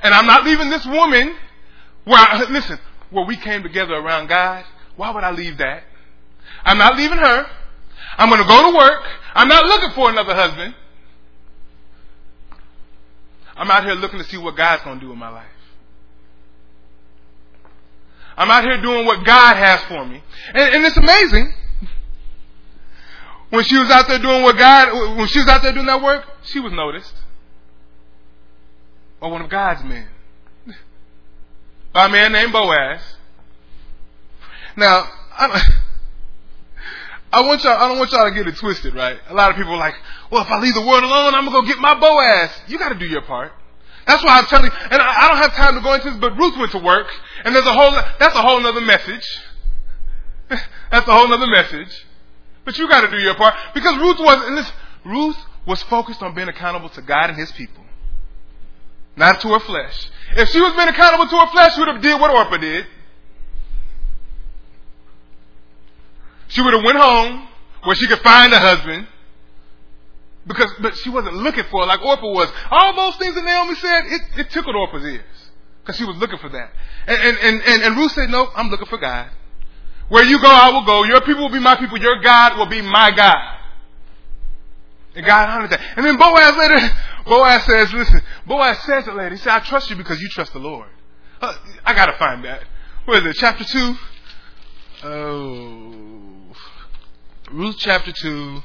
[0.04, 1.36] And I'm not leaving this woman
[2.06, 2.78] where, I, listen,
[3.10, 4.66] where we came together around God.
[4.96, 5.84] Why would I leave that?
[6.64, 7.48] I'm not leaving her.
[8.18, 9.04] I'm going to go to work.
[9.34, 10.76] I'm not looking for another husband.
[13.56, 15.46] I'm out here looking to see what God's going to do in my life.
[18.36, 20.24] I'm out here doing what God has for me.
[20.54, 21.54] And, and, it's amazing.
[23.52, 26.02] When she was out there doing what God, when she was out there doing that
[26.02, 27.14] work, she was noticed.
[29.20, 30.08] By one of God's men.
[31.94, 33.02] by a man named Boaz.
[34.76, 35.62] Now, I,
[37.34, 39.18] I want y'all, I don't want y'all to get it twisted, right?
[39.28, 39.96] A lot of people are like,
[40.30, 42.52] well, if I leave the world alone, I'm gonna go get my Boaz.
[42.68, 43.52] You gotta do your part.
[44.06, 46.20] That's why I'm telling you, and I, I don't have time to go into this,
[46.20, 47.08] but Ruth went to work,
[47.44, 49.26] and there's a whole, that's a whole nother message.
[50.50, 52.06] that's a whole nother message.
[52.66, 54.72] But you gotta do your part, because Ruth was, and this,
[55.04, 57.84] Ruth was focused on being accountable to God and His people.
[59.16, 60.10] Not to her flesh.
[60.38, 62.86] If she was being accountable to her flesh, she would have did what Orpah did.
[66.54, 67.48] She would have went home
[67.84, 69.08] where she could find a husband.
[70.46, 72.52] Because, but she wasn't looking for it like Orpah was.
[72.70, 75.50] All those things that Naomi said, it, it tickled Orpah's ears.
[75.82, 76.72] Because she was looking for that.
[77.08, 79.32] And, and, and, and Ruth said, no, I'm looking for God.
[80.10, 81.04] Where you go, I will go.
[81.06, 81.98] Your people will be my people.
[81.98, 83.60] Your God will be my God.
[85.16, 85.82] And God honored that.
[85.96, 86.80] And then Boaz later,
[87.26, 89.32] Boaz says, listen, Boaz says it later.
[89.32, 90.90] He said, I trust you because you trust the Lord.
[91.42, 92.64] Uh, I gotta find that.
[93.06, 93.40] Where is it?
[93.40, 93.96] Chapter 2?
[95.04, 96.33] Oh.
[97.54, 98.64] Ruth chapter 2.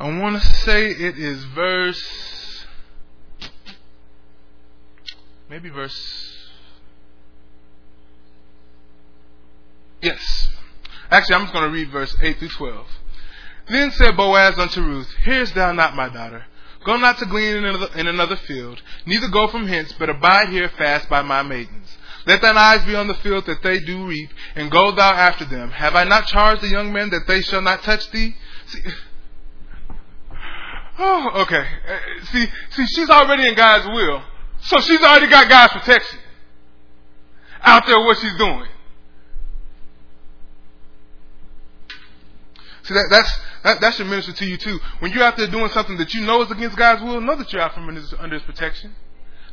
[0.00, 2.66] I want to say it is verse,
[5.48, 6.50] maybe verse,
[10.02, 10.48] yes.
[11.10, 12.86] Actually, I'm just going to read verse 8 through 12.
[13.70, 16.44] Then said Boaz unto Ruth, Hearest thou not, my daughter?
[16.84, 20.50] Go not to glean in another, in another field, neither go from hence, but abide
[20.50, 21.96] here fast by my maidens.
[22.26, 25.44] Let thine eyes be on the field that they do reap, and go thou after
[25.44, 25.70] them.
[25.70, 28.34] Have I not charged the young men that they shall not touch thee?
[28.66, 28.80] See,
[30.98, 31.66] oh, okay.
[31.88, 34.22] Uh, see, see, she's already in God's will,
[34.62, 36.20] so she's already got God's protection
[37.62, 37.98] out there.
[37.98, 38.66] What she's doing.
[42.84, 44.78] See, that, that's, that, that should minister to you too.
[44.98, 47.52] When you're out there doing something that you know is against God's will, know that
[47.52, 48.94] you're out from under his protection.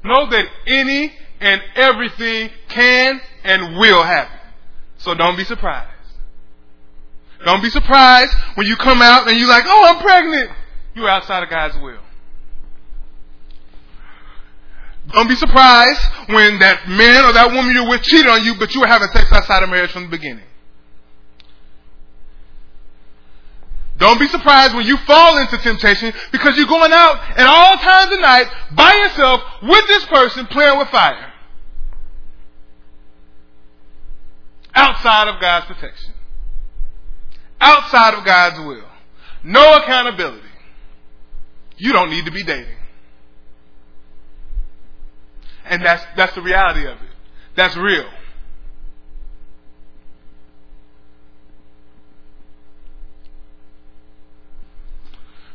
[0.04, 4.40] Know that any and everything can and will happen.
[4.98, 5.90] So don't be surprised.
[7.46, 10.52] Don't be surprised when you come out and you're like, oh, I'm pregnant.
[10.94, 12.00] You're outside of God's will.
[15.08, 18.76] Don't be surprised when that man or that woman you're with cheated on you, but
[18.76, 20.44] you were having sex outside of marriage from the beginning.
[23.98, 28.14] Don't be surprised when you fall into temptation because you're going out at all times
[28.14, 31.29] of night by yourself with this person playing with fire.
[34.74, 36.14] Outside of God's protection.
[37.60, 38.88] Outside of God's will.
[39.44, 40.44] No accountability.
[41.78, 42.76] You don't need to be dating.
[45.66, 47.10] And that's, that's the reality of it.
[47.56, 48.06] That's real.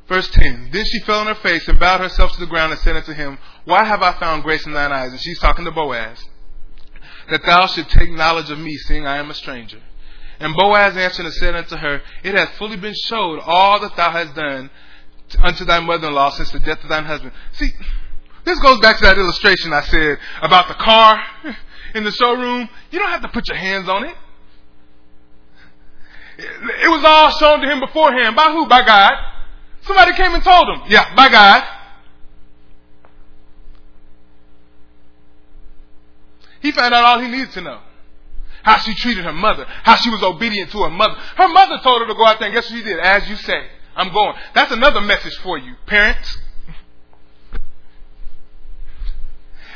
[0.08, 0.70] Verse 10.
[0.70, 3.12] Then she fell on her face and bowed herself to the ground and said unto
[3.12, 5.10] him, Why have I found grace in thine eyes?
[5.10, 6.22] And she's talking to Boaz.
[7.30, 9.80] That thou should take knowledge of me, seeing I am a stranger.
[10.40, 14.10] And Boaz answered and said unto her, It hath fully been showed all that thou
[14.10, 14.70] hast done
[15.42, 17.32] unto thy mother-in-law since the death of thine husband.
[17.52, 17.72] See,
[18.44, 21.22] this goes back to that illustration I said about the car
[21.94, 22.68] in the showroom.
[22.90, 24.14] You don't have to put your hands on it.
[26.36, 28.34] It was all shown to him beforehand.
[28.34, 28.66] By who?
[28.66, 29.12] By God.
[29.82, 30.82] Somebody came and told him.
[30.88, 31.62] Yeah, by God.
[36.64, 37.78] He found out all he needed to know.
[38.62, 39.66] How she treated her mother.
[39.68, 41.14] How she was obedient to her mother.
[41.36, 42.98] Her mother told her to go out there and guess what she did?
[42.98, 43.66] As you say.
[43.94, 44.34] I'm going.
[44.54, 46.38] That's another message for you, parents.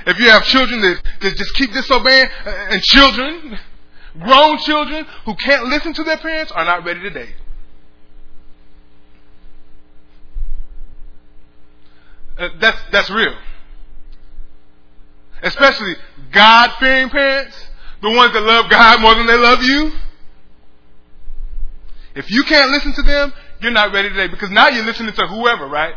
[0.06, 3.58] If you have children that, that just keep disobeying, uh, and children,
[4.18, 7.34] grown children who can't listen to their parents are not ready to date.
[12.38, 13.34] Uh, that's that's real.
[15.42, 15.94] Especially
[16.32, 17.56] God fearing parents,
[18.02, 19.92] the ones that love God more than they love you.
[22.14, 25.26] If you can't listen to them, you're not ready today because now you're listening to
[25.26, 25.94] whoever, right?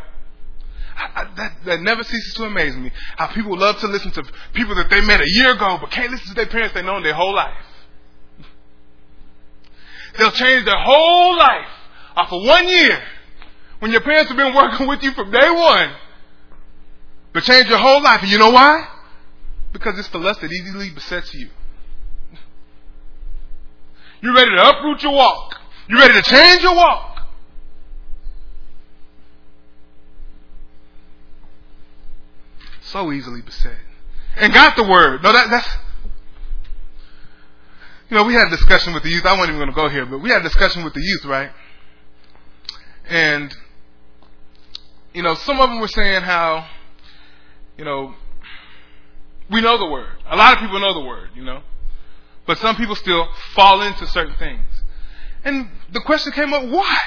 [0.96, 2.92] I, I, that, that never ceases to amaze me.
[3.18, 4.24] How people love to listen to
[4.54, 7.04] people that they met a year ago, but can't listen to their parents they've known
[7.04, 7.54] their whole life.
[10.18, 11.68] They'll change their whole life
[12.16, 13.02] off of one year
[13.80, 15.96] when your parents have been working with you from day one
[17.34, 18.22] but change your whole life.
[18.22, 18.88] And you know why?
[19.74, 21.50] Because it's the lust that easily besets you.
[24.22, 25.60] You're ready to uproot your walk.
[25.88, 27.28] You're ready to change your walk.
[32.82, 33.78] So easily beset.
[34.36, 35.24] And got the word.
[35.24, 35.78] No, that, that's,
[38.10, 39.26] you know, we had a discussion with the youth.
[39.26, 41.26] I wasn't even going to go here, but we had a discussion with the youth,
[41.26, 41.52] right?
[43.08, 43.56] And,
[45.14, 46.68] you know, some of them were saying how
[47.82, 48.14] you know,
[49.52, 50.10] we know the word.
[50.30, 51.62] A lot of people know the word, you know.
[52.48, 54.66] But some people still fall into certain things.
[55.44, 56.98] And the question came up, why?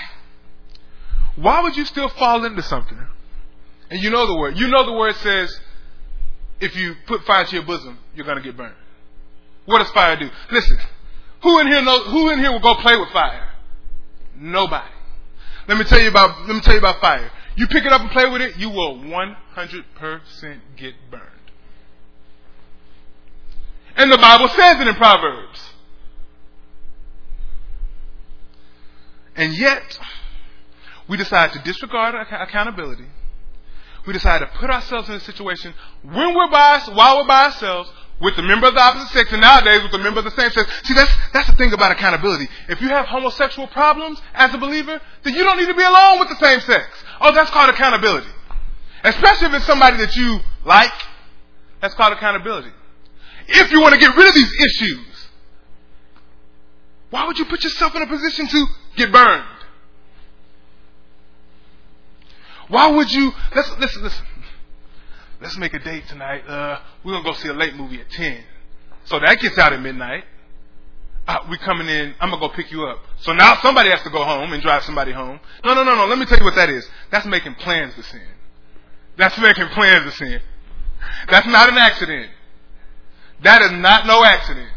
[1.37, 2.99] Why would you still fall into something?
[3.91, 4.59] And you know the word.
[4.59, 5.61] You know the word says,
[6.61, 8.75] if you put fire to your bosom, you're going to get burned.
[9.67, 10.29] What does fire do?
[10.51, 10.79] Listen,
[11.43, 13.53] who in here know, who in here will go play with fire?
[14.37, 14.91] Nobody.
[15.69, 17.31] Let me tell you about, let me tell you about fire.
[17.57, 21.31] You pick it up and play with it, you will 100% get burned.
[23.97, 25.71] And the Bible says it in Proverbs.
[29.37, 29.99] And yet,
[31.09, 33.07] we decide to disregard accountability.
[34.07, 37.91] We decide to put ourselves in a situation when we're by, while we're by ourselves
[38.21, 40.51] with a member of the opposite sex, and nowadays with a member of the same
[40.51, 40.71] sex.
[40.85, 42.49] See, that's that's the thing about accountability.
[42.69, 46.21] If you have homosexual problems as a believer, then you don't need to be alone
[46.21, 46.87] with the same sex.
[47.21, 48.29] Oh, that's called accountability.
[49.03, 50.93] Especially if it's somebody that you like,
[51.81, 52.71] that's called accountability.
[53.47, 55.29] If you want to get rid of these issues,
[57.11, 58.67] why would you put yourself in a position to
[58.97, 59.45] get burned?
[62.69, 63.33] Why would you?
[63.55, 64.03] Let's listen.
[64.03, 64.27] Listen.
[65.41, 66.49] Let's make a date tonight.
[66.49, 68.43] Uh, we're gonna go see a late movie at ten.
[69.05, 70.25] So that gets out at midnight.
[71.27, 72.15] Uh, we coming in.
[72.21, 72.99] I'm gonna go pick you up.
[73.19, 75.41] So now somebody has to go home and drive somebody home.
[75.65, 76.07] No, no, no, no.
[76.07, 76.89] Let me tell you what that is.
[77.11, 78.27] That's making plans to sin.
[79.17, 80.41] That's making plans to sin.
[81.29, 82.31] That's not an accident.
[83.45, 84.69] That is not no accident.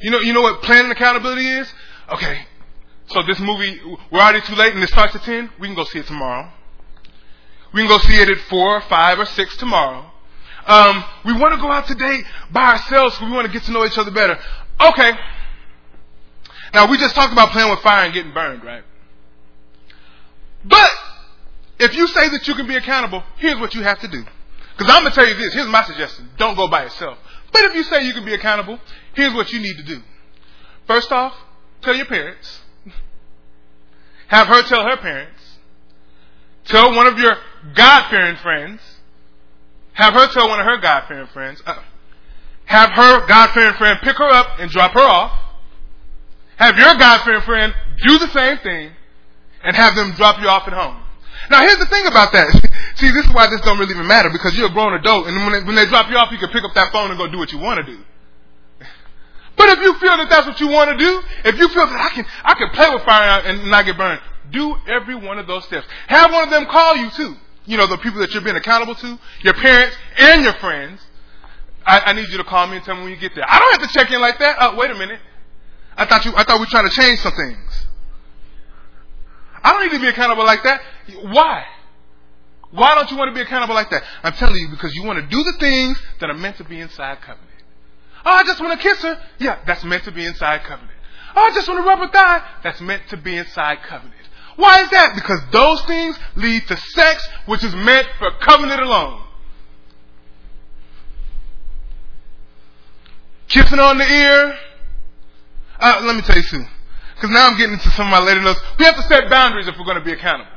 [0.00, 1.72] You know, you know what planning accountability is?
[2.10, 2.42] Okay,
[3.08, 3.80] so this movie,
[4.10, 5.50] we're already too late and it starts at 10.
[5.58, 6.50] We can go see it tomorrow.
[7.72, 10.10] We can go see it at 4 or 5 or 6 tomorrow.
[10.66, 12.20] Um, we want to go out today
[12.52, 14.38] by ourselves because we want to get to know each other better.
[14.80, 15.12] Okay.
[16.74, 18.84] Now, we just talked about playing with fire and getting burned, right?
[20.64, 20.90] But,
[21.78, 24.22] if you say that you can be accountable, here's what you have to do.
[24.76, 25.52] Because I'm going to tell you this.
[25.52, 26.30] Here's my suggestion.
[26.38, 27.18] Don't go by yourself.
[27.52, 28.78] But if you say you can be accountable,
[29.14, 30.00] here's what you need to do.
[30.86, 31.34] First off,
[31.82, 32.60] tell your parents.
[34.28, 35.58] Have her tell her parents.
[36.64, 37.36] Tell one of your
[37.74, 38.80] God fearing friends.
[39.92, 41.62] Have her tell one of her God fearing friends.
[41.66, 41.82] Uh,
[42.64, 45.38] have her God fearing friend pick her up and drop her off.
[46.56, 47.74] Have your God fearing friend
[48.06, 48.92] do the same thing
[49.62, 51.01] and have them drop you off at home.
[51.50, 52.48] Now here's the thing about that.
[52.96, 55.36] See, this is why this don't really even matter because you're a grown adult and
[55.36, 57.26] when they, when they drop you off, you can pick up that phone and go
[57.26, 57.98] do what you want to do.
[59.54, 62.00] But if you feel that that's what you want to do, if you feel that
[62.00, 64.20] I can, I can play with fire and not get burned,
[64.50, 65.86] do every one of those steps.
[66.08, 67.36] Have one of them call you too.
[67.66, 71.00] You know, the people that you're being accountable to, your parents and your friends.
[71.84, 73.44] I, I need you to call me and tell me when you get there.
[73.46, 74.56] I don't have to check in like that.
[74.58, 75.20] Oh, wait a minute.
[75.96, 77.86] I thought you, I thought we were trying to change some things.
[79.62, 80.80] I don't need to be accountable like that.
[81.22, 81.64] Why?
[82.70, 84.02] Why don't you want to be accountable like that?
[84.22, 86.80] I'm telling you because you want to do the things that are meant to be
[86.80, 87.48] inside covenant.
[88.24, 89.20] Oh, I just want to kiss her.
[89.38, 90.96] Yeah, that's meant to be inside covenant.
[91.34, 92.46] Oh, I just want to rub her thigh.
[92.62, 94.14] That's meant to be inside covenant.
[94.56, 95.14] Why is that?
[95.14, 99.22] Because those things lead to sex, which is meant for covenant alone.
[103.48, 104.58] Kissing on the ear.
[105.78, 106.68] Uh, let me tell you soon.
[107.22, 108.60] Because now I'm getting into some of my later notes.
[108.80, 110.50] We have to set boundaries if we're going to be accountable.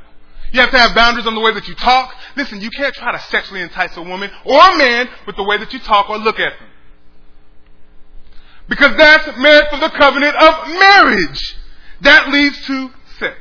[0.51, 2.15] You have to have boundaries on the way that you talk.
[2.35, 5.59] Listen, you can't try to sexually entice a woman or a man with the way
[5.59, 6.69] that you talk or look at them.
[8.67, 11.55] Because that's meant for the covenant of marriage.
[12.01, 12.89] That leads to
[13.19, 13.37] sex.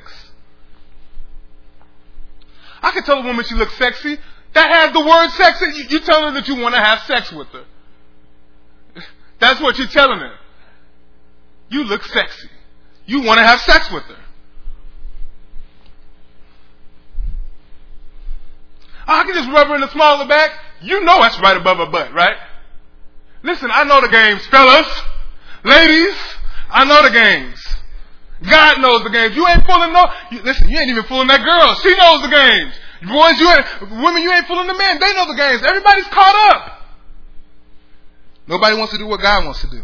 [2.82, 4.18] I can tell a woman she looks sexy.
[4.52, 5.84] That has the word sex in you.
[5.88, 7.64] You tell her that you want to have sex with her.
[9.40, 10.34] That's what you're telling her.
[11.70, 12.50] You look sexy.
[13.07, 14.16] You want to have sex with her.
[19.07, 20.50] I can just rub her in the small of the back.
[20.80, 22.36] You know that's right above her butt, right?
[23.42, 24.88] Listen, I know the games, fellas.
[25.64, 26.16] Ladies,
[26.70, 27.61] I know the games.
[28.48, 29.36] God knows the games.
[29.36, 30.05] You ain't fooling no.
[30.30, 31.74] You, listen, you ain't even fooling that girl.
[31.80, 32.74] She knows the games.
[33.09, 34.02] Boys, you ain't.
[34.02, 34.98] Women, you ain't fooling the men.
[34.98, 35.62] They know the games.
[35.62, 36.80] Everybody's caught up.
[38.46, 39.82] Nobody wants to do what God wants to do.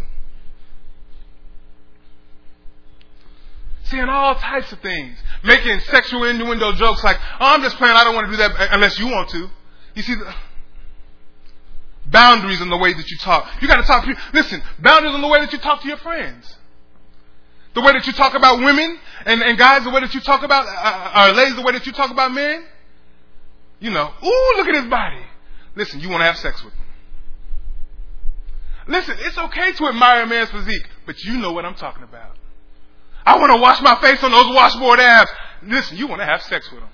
[3.90, 7.96] Seeing all types of things, making sexual innuendo jokes like, "Oh, I'm just playing.
[7.96, 9.50] I don't want to do that unless you want to."
[9.94, 10.32] You see the
[12.06, 13.50] boundaries in the way that you talk.
[13.60, 14.04] You got to talk.
[14.04, 16.56] To, listen, boundaries in the way that you talk to your friends.
[17.74, 20.42] The way that you talk about women and, and guys, the way that you talk
[20.42, 22.64] about, uh, uh, ladies, the way that you talk about men.
[23.80, 25.22] You know, ooh, look at his body.
[25.74, 26.80] Listen, you want to have sex with him.
[28.86, 32.36] Listen, it's okay to admire a man's physique, but you know what I'm talking about.
[33.24, 35.30] I want to wash my face on those washboard abs.
[35.62, 36.88] Listen, you want to have sex with him.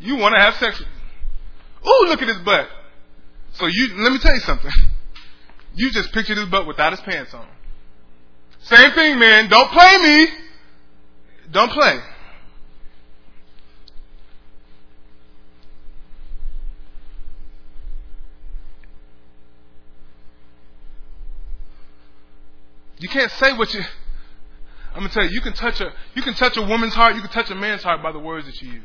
[0.00, 1.88] You want to have sex with them.
[1.88, 2.68] Ooh, look at his butt.
[3.54, 4.70] So you, let me tell you something.
[5.74, 7.46] You just pictured his butt without his pants on.
[8.60, 9.48] Same thing, man.
[9.48, 10.26] Don't play me.
[11.50, 11.98] Don't play.
[22.98, 23.82] You can't say what you.
[24.94, 25.30] I'm gonna tell you.
[25.30, 27.14] You can touch a you can touch a woman's heart.
[27.14, 28.82] You can touch a man's heart by the words that you use.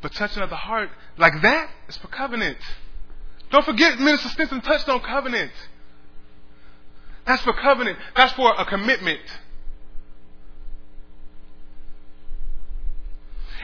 [0.00, 2.56] But touching of the heart like that is for covenant.
[3.50, 5.52] Don't forget, Minister Stinson touched on covenant.
[7.26, 7.98] That's for covenant.
[8.16, 9.20] That's for a commitment.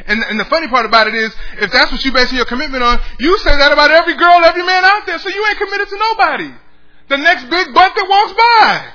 [0.06, 2.82] And, and the funny part about it is, if that's what you base your commitment
[2.82, 5.88] on, you say that about every girl, every man out there, so you ain't committed
[5.88, 6.52] to nobody.
[7.08, 8.92] The next big butt that walks by.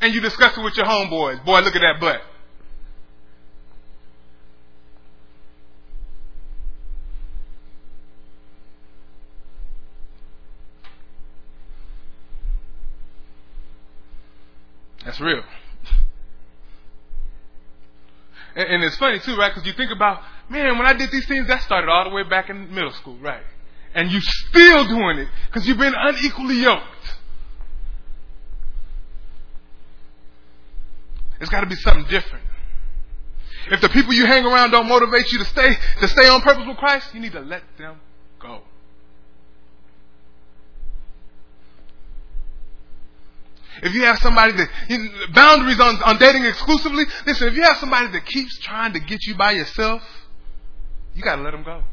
[0.00, 1.44] And you discuss it with your homeboys.
[1.44, 2.22] Boy, look at that butt.
[15.04, 15.42] That's real.
[18.54, 19.52] And, and it's funny too, right?
[19.52, 22.22] Because you think about, man, when I did these things, that started all the way
[22.22, 23.42] back in middle school, right?
[23.94, 26.84] And you're still doing it because you've been unequally yoked.
[31.40, 32.44] It's got to be something different.
[33.70, 36.66] If the people you hang around don't motivate you to stay to stay on purpose
[36.66, 38.00] with Christ, you need to let them
[38.40, 38.62] go.
[43.82, 44.68] If you have somebody that
[45.34, 49.24] boundaries on, on dating exclusively, listen, if you have somebody that keeps trying to get
[49.26, 50.02] you by yourself,
[51.14, 51.84] you gotta let them go.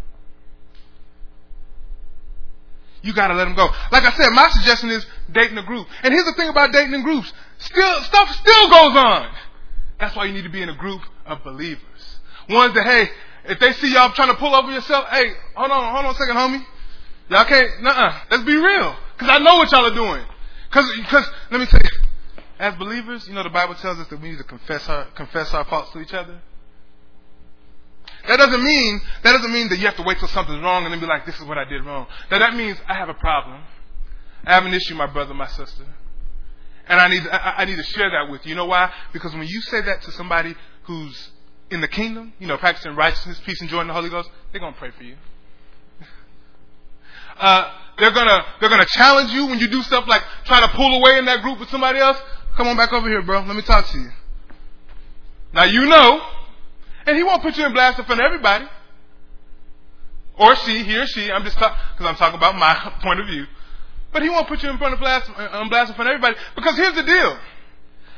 [3.06, 3.70] You gotta let them go.
[3.92, 5.88] Like I said, my suggestion is dating a group.
[6.02, 7.32] And here's the thing about dating in groups.
[7.60, 9.32] Still, stuff still goes on.
[10.00, 12.20] That's why you need to be in a group of believers.
[12.50, 13.08] Ones that, hey,
[13.46, 16.18] if they see y'all trying to pull over yourself, hey, hold on, hold on a
[16.18, 16.66] second, homie.
[17.30, 18.22] Y'all can't, nuh-uh.
[18.32, 18.96] Let's be real.
[19.20, 20.26] Cause I know what y'all are doing.
[20.68, 21.90] Because, because let me tell you,
[22.58, 25.54] as believers, you know the Bible tells us that we need to confess our confess
[25.54, 26.40] our faults to each other.
[28.28, 30.94] That doesn't mean that doesn't mean that you have to wait till something's wrong and
[30.94, 33.14] then be like, "This is what I did wrong." Now that means I have a
[33.14, 33.62] problem.
[34.46, 35.86] I have an issue, my brother, my sister,
[36.88, 38.50] and I need I, I need to share that with you.
[38.50, 38.92] You know why?
[39.14, 41.32] Because when you say that to somebody who's
[41.72, 44.62] in the kingdom, you know, practicing righteousness, peace, and joy in the Holy Ghost, they're
[44.62, 45.16] gonna pray for you.
[47.38, 50.96] Uh, they're gonna they're gonna challenge you when you do stuff like try to pull
[50.96, 52.18] away in that group with somebody else.
[52.56, 53.42] Come on back over here, bro.
[53.42, 54.10] Let me talk to you.
[55.54, 56.22] Now you know,
[57.06, 58.66] and he won't put you in blast in front of everybody,
[60.38, 61.32] or she, he or she.
[61.32, 63.46] I'm just talking because I'm talking about my point of view.
[64.12, 66.16] But he won't put you in front of blast, uh, on blast in front of
[66.16, 67.38] everybody because here's the deal: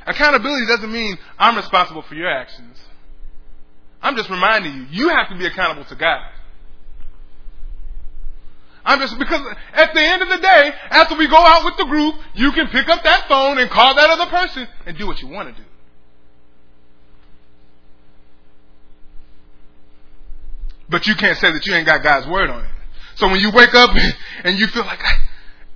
[0.05, 2.77] accountability doesn't mean I'm responsible for your actions.
[4.01, 6.21] I'm just reminding you, you have to be accountable to God.
[8.85, 9.41] I'm just because
[9.73, 12.67] at the end of the day, after we go out with the group, you can
[12.67, 15.61] pick up that phone and call that other person and do what you want to
[15.61, 15.67] do.
[20.89, 22.71] But you can't say that you ain't got God's word on it.
[23.15, 23.89] So when you wake up
[24.43, 25.21] and you feel like ah,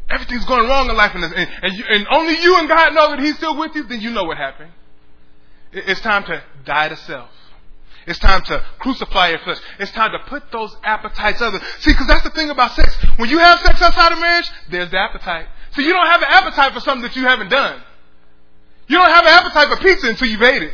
[0.09, 3.09] everything's going wrong in life and, and, and, you, and only you and God know
[3.09, 4.71] that He's still with you, then you know what happened.
[5.73, 7.29] It's time to die to self.
[8.07, 9.59] It's time to crucify your flesh.
[9.79, 11.59] It's time to put those appetites other.
[11.79, 12.95] See, because that's the thing about sex.
[13.17, 15.47] When you have sex outside of marriage, there's the appetite.
[15.73, 17.81] So you don't have an appetite for something that you haven't done.
[18.87, 20.73] You don't have an appetite for pizza until you've ate it.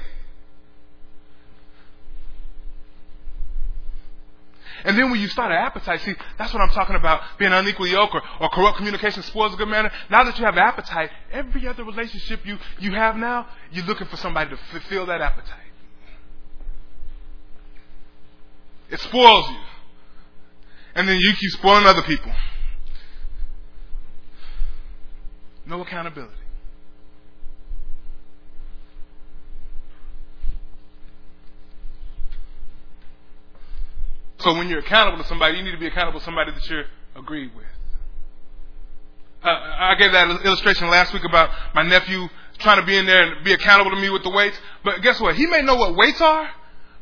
[4.88, 7.92] And then when you start an appetite, see, that's what I'm talking about, being unequally
[7.92, 9.92] yoked or, or corrupt communication spoils a good manner.
[10.10, 14.16] Now that you have appetite, every other relationship you, you have now, you're looking for
[14.16, 15.60] somebody to fulfill that appetite.
[18.90, 19.58] It spoils you.
[20.96, 22.32] And then you keep spoiling other people.
[25.66, 26.34] No accountability.
[34.48, 36.86] So when you're accountable to somebody, you need to be accountable to somebody that you're
[37.18, 37.66] agreed with.
[39.44, 42.30] Uh, I gave that illustration last week about my nephew
[42.60, 44.58] trying to be in there and be accountable to me with the weights.
[44.86, 45.36] But guess what?
[45.36, 46.50] He may know what weights are,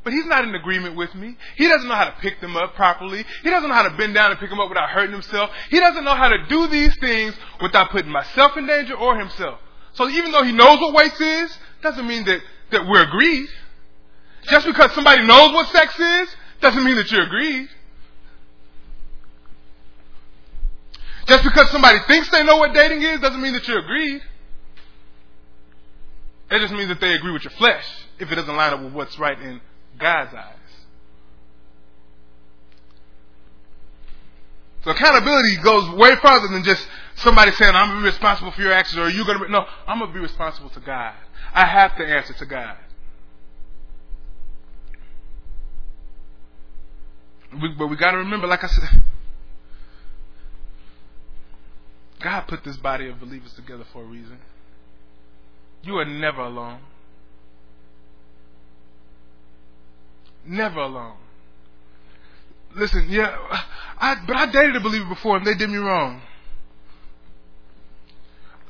[0.04, 1.38] but he's not in agreement with me.
[1.56, 3.24] He doesn't know how to pick them up properly.
[3.43, 5.52] He doesn't know how to bend down and pick them up without hurting himself.
[5.70, 9.60] He doesn't know how to do these things without putting myself in danger or himself.
[9.93, 12.41] So even though he knows what weights is, doesn't mean that,
[12.72, 13.50] that we're agreed.
[14.50, 17.70] Just because somebody knows what sex is, doesn't mean that you're agreed.
[21.28, 24.22] Just because somebody thinks they know what dating is, doesn't mean that you're agreed.
[26.51, 27.86] It just means that they agree with your flesh
[28.20, 29.60] if it doesn't line up with what's right in
[29.97, 30.53] God's eyes.
[34.84, 38.62] So accountability goes way further than just somebody saying, I'm going to be responsible for
[38.62, 39.51] your actions or are you're going to be.
[39.51, 41.16] No, I'm going to be responsible to God.
[41.56, 42.78] I have to answer to God.
[47.62, 49.01] We, but we got to remember, like I said,
[52.22, 54.39] God put this body of believers together for a reason.
[55.84, 56.80] You are never alone.
[60.45, 61.18] Never alone.
[62.76, 63.36] Listen, yeah,
[63.99, 66.22] I, but I dated a believer before and they did me wrong.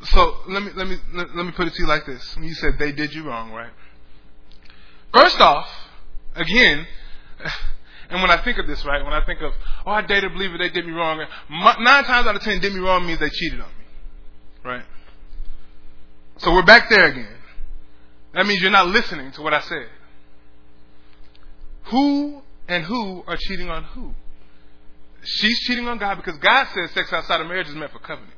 [0.04, 2.54] So let me let me let, let me put it to you like this: You
[2.54, 3.72] said they did you wrong, right?
[5.12, 5.68] First off,
[6.36, 6.86] again,
[8.10, 9.54] and when I think of this, right, when I think of
[9.86, 11.26] oh, I dated a believer, they did me wrong.
[11.50, 13.86] Nine times out of ten, did me wrong means they cheated on me,
[14.64, 14.86] right?
[16.38, 17.38] So we're back there again.
[18.34, 19.88] That means you're not listening to what I said.
[21.86, 24.14] Who and who are cheating on who?
[25.24, 28.34] She's cheating on God because God says sex outside of marriage is meant for covenant.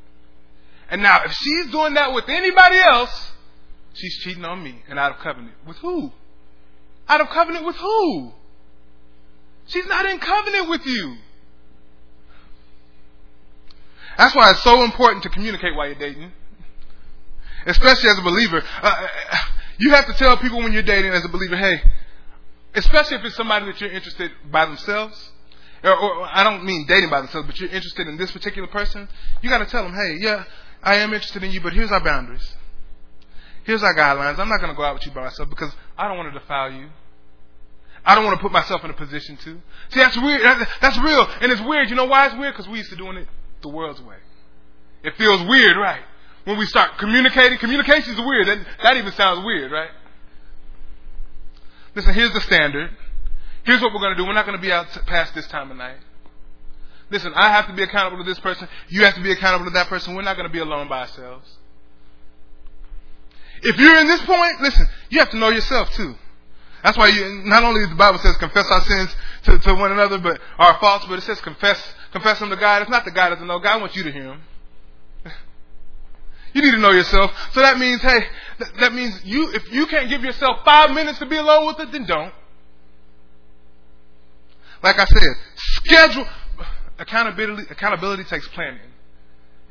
[0.89, 3.31] And now, if she's doing that with anybody else,
[3.93, 5.55] she's cheating on me and out of covenant.
[5.65, 6.11] With who?
[7.09, 8.31] Out of covenant with who?
[9.67, 11.17] She's not in covenant with you.
[14.17, 16.31] That's why it's so important to communicate while you're dating.
[17.65, 18.63] Especially as a believer.
[18.81, 19.07] Uh,
[19.77, 21.81] you have to tell people when you're dating as a believer, hey,
[22.73, 25.31] especially if it's somebody that you're interested by themselves,
[25.83, 29.07] or, or, I don't mean dating by themselves, but you're interested in this particular person,
[29.41, 30.45] you got to tell them, hey, yeah,
[30.81, 32.55] I am interested in you, but here's our boundaries.
[33.65, 34.39] Here's our guidelines.
[34.39, 36.39] I'm not going to go out with you by myself because I don't want to
[36.39, 36.87] defile you.
[38.07, 39.61] I don't want to put myself in a position to.
[39.89, 40.41] See, that's weird.
[40.81, 41.27] That's real.
[41.41, 41.89] And it's weird.
[41.89, 42.53] You know why it's weird?
[42.53, 43.27] Because we used to doing it
[43.61, 44.15] the world's way.
[45.03, 46.01] It feels weird, right?
[46.45, 48.47] When we start communicating, communication is weird.
[48.47, 49.89] That, that even sounds weird, right?
[51.95, 52.91] Listen, here's the standard.
[53.65, 54.25] Here's what we're going to do.
[54.25, 55.97] We're not going to be out past this time of night.
[57.09, 58.69] Listen, I have to be accountable to this person.
[58.87, 60.15] You have to be accountable to that person.
[60.15, 61.57] We're not going to be alone by ourselves.
[63.63, 66.15] If you're in this point, listen, you have to know yourself too.
[66.83, 70.17] That's why you, not only the Bible says confess our sins to, to one another,
[70.19, 72.81] but our faults, but it says confess, confess them to God.
[72.81, 73.59] It's not the God doesn't know.
[73.59, 74.41] God wants you to hear Him.
[76.53, 77.31] You need to know yourself.
[77.51, 78.19] So that means, hey,
[78.59, 81.79] that, that means you, if you can't give yourself five minutes to be alone with
[81.79, 82.33] it, then don't.
[84.81, 86.25] Like I said, schedule,
[86.97, 88.79] accountability, accountability takes planning.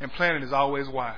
[0.00, 1.16] And planning is always wise.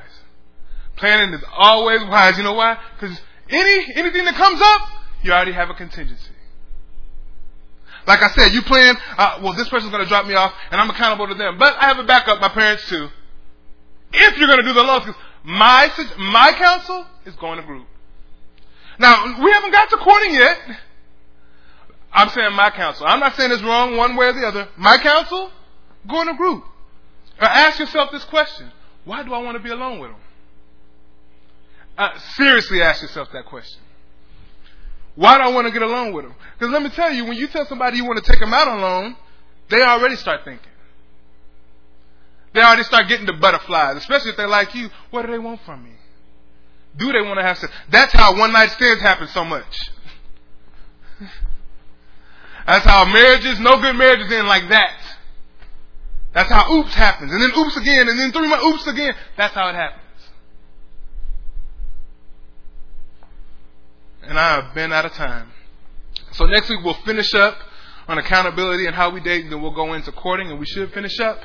[0.97, 2.39] Planning is always wise.
[2.39, 2.79] You know why?
[2.95, 6.33] Because any, anything that comes up, you already have a contingency.
[8.07, 10.81] Like I said, you plan, uh, well, this person's going to drop me off, and
[10.81, 11.59] I'm accountable to them.
[11.59, 13.09] But I have a backup, my parents too.
[14.13, 17.87] If you're going to do the law, because my, my counsel is going to group.
[18.99, 20.59] Now, we haven't got to courting yet.
[22.13, 23.07] I'm saying my counsel.
[23.07, 24.69] I'm not saying it's wrong one way or the other.
[24.77, 25.51] My counsel,
[26.09, 26.65] go in a group.
[27.39, 28.73] Ask yourself this question.
[29.05, 30.21] Why do I want to be alone with them?
[31.97, 33.81] Uh, seriously ask yourself that question.
[35.19, 36.35] Why do I want to get alone with them?
[36.57, 38.69] Because let me tell you, when you tell somebody you want to take them out
[38.69, 39.17] alone,
[39.69, 40.71] they already start thinking.
[42.55, 44.91] They already start getting the butterflies, especially if they like you.
[45.11, 45.91] What do they want from me?
[46.97, 47.73] Do they want to have sex?
[47.91, 49.77] That's how one night stands happen so much.
[52.67, 55.03] That's how marriages, no good marriages end like that.
[56.33, 57.33] That's how oops happens.
[57.33, 59.15] And then oops again, and then three more oops again.
[59.37, 60.05] That's how it happens.
[64.29, 65.51] and I have been out of time.
[66.33, 67.57] So next week we'll finish up
[68.07, 70.93] on accountability and how we date, and then we'll go into courting, and we should
[70.93, 71.41] finish up.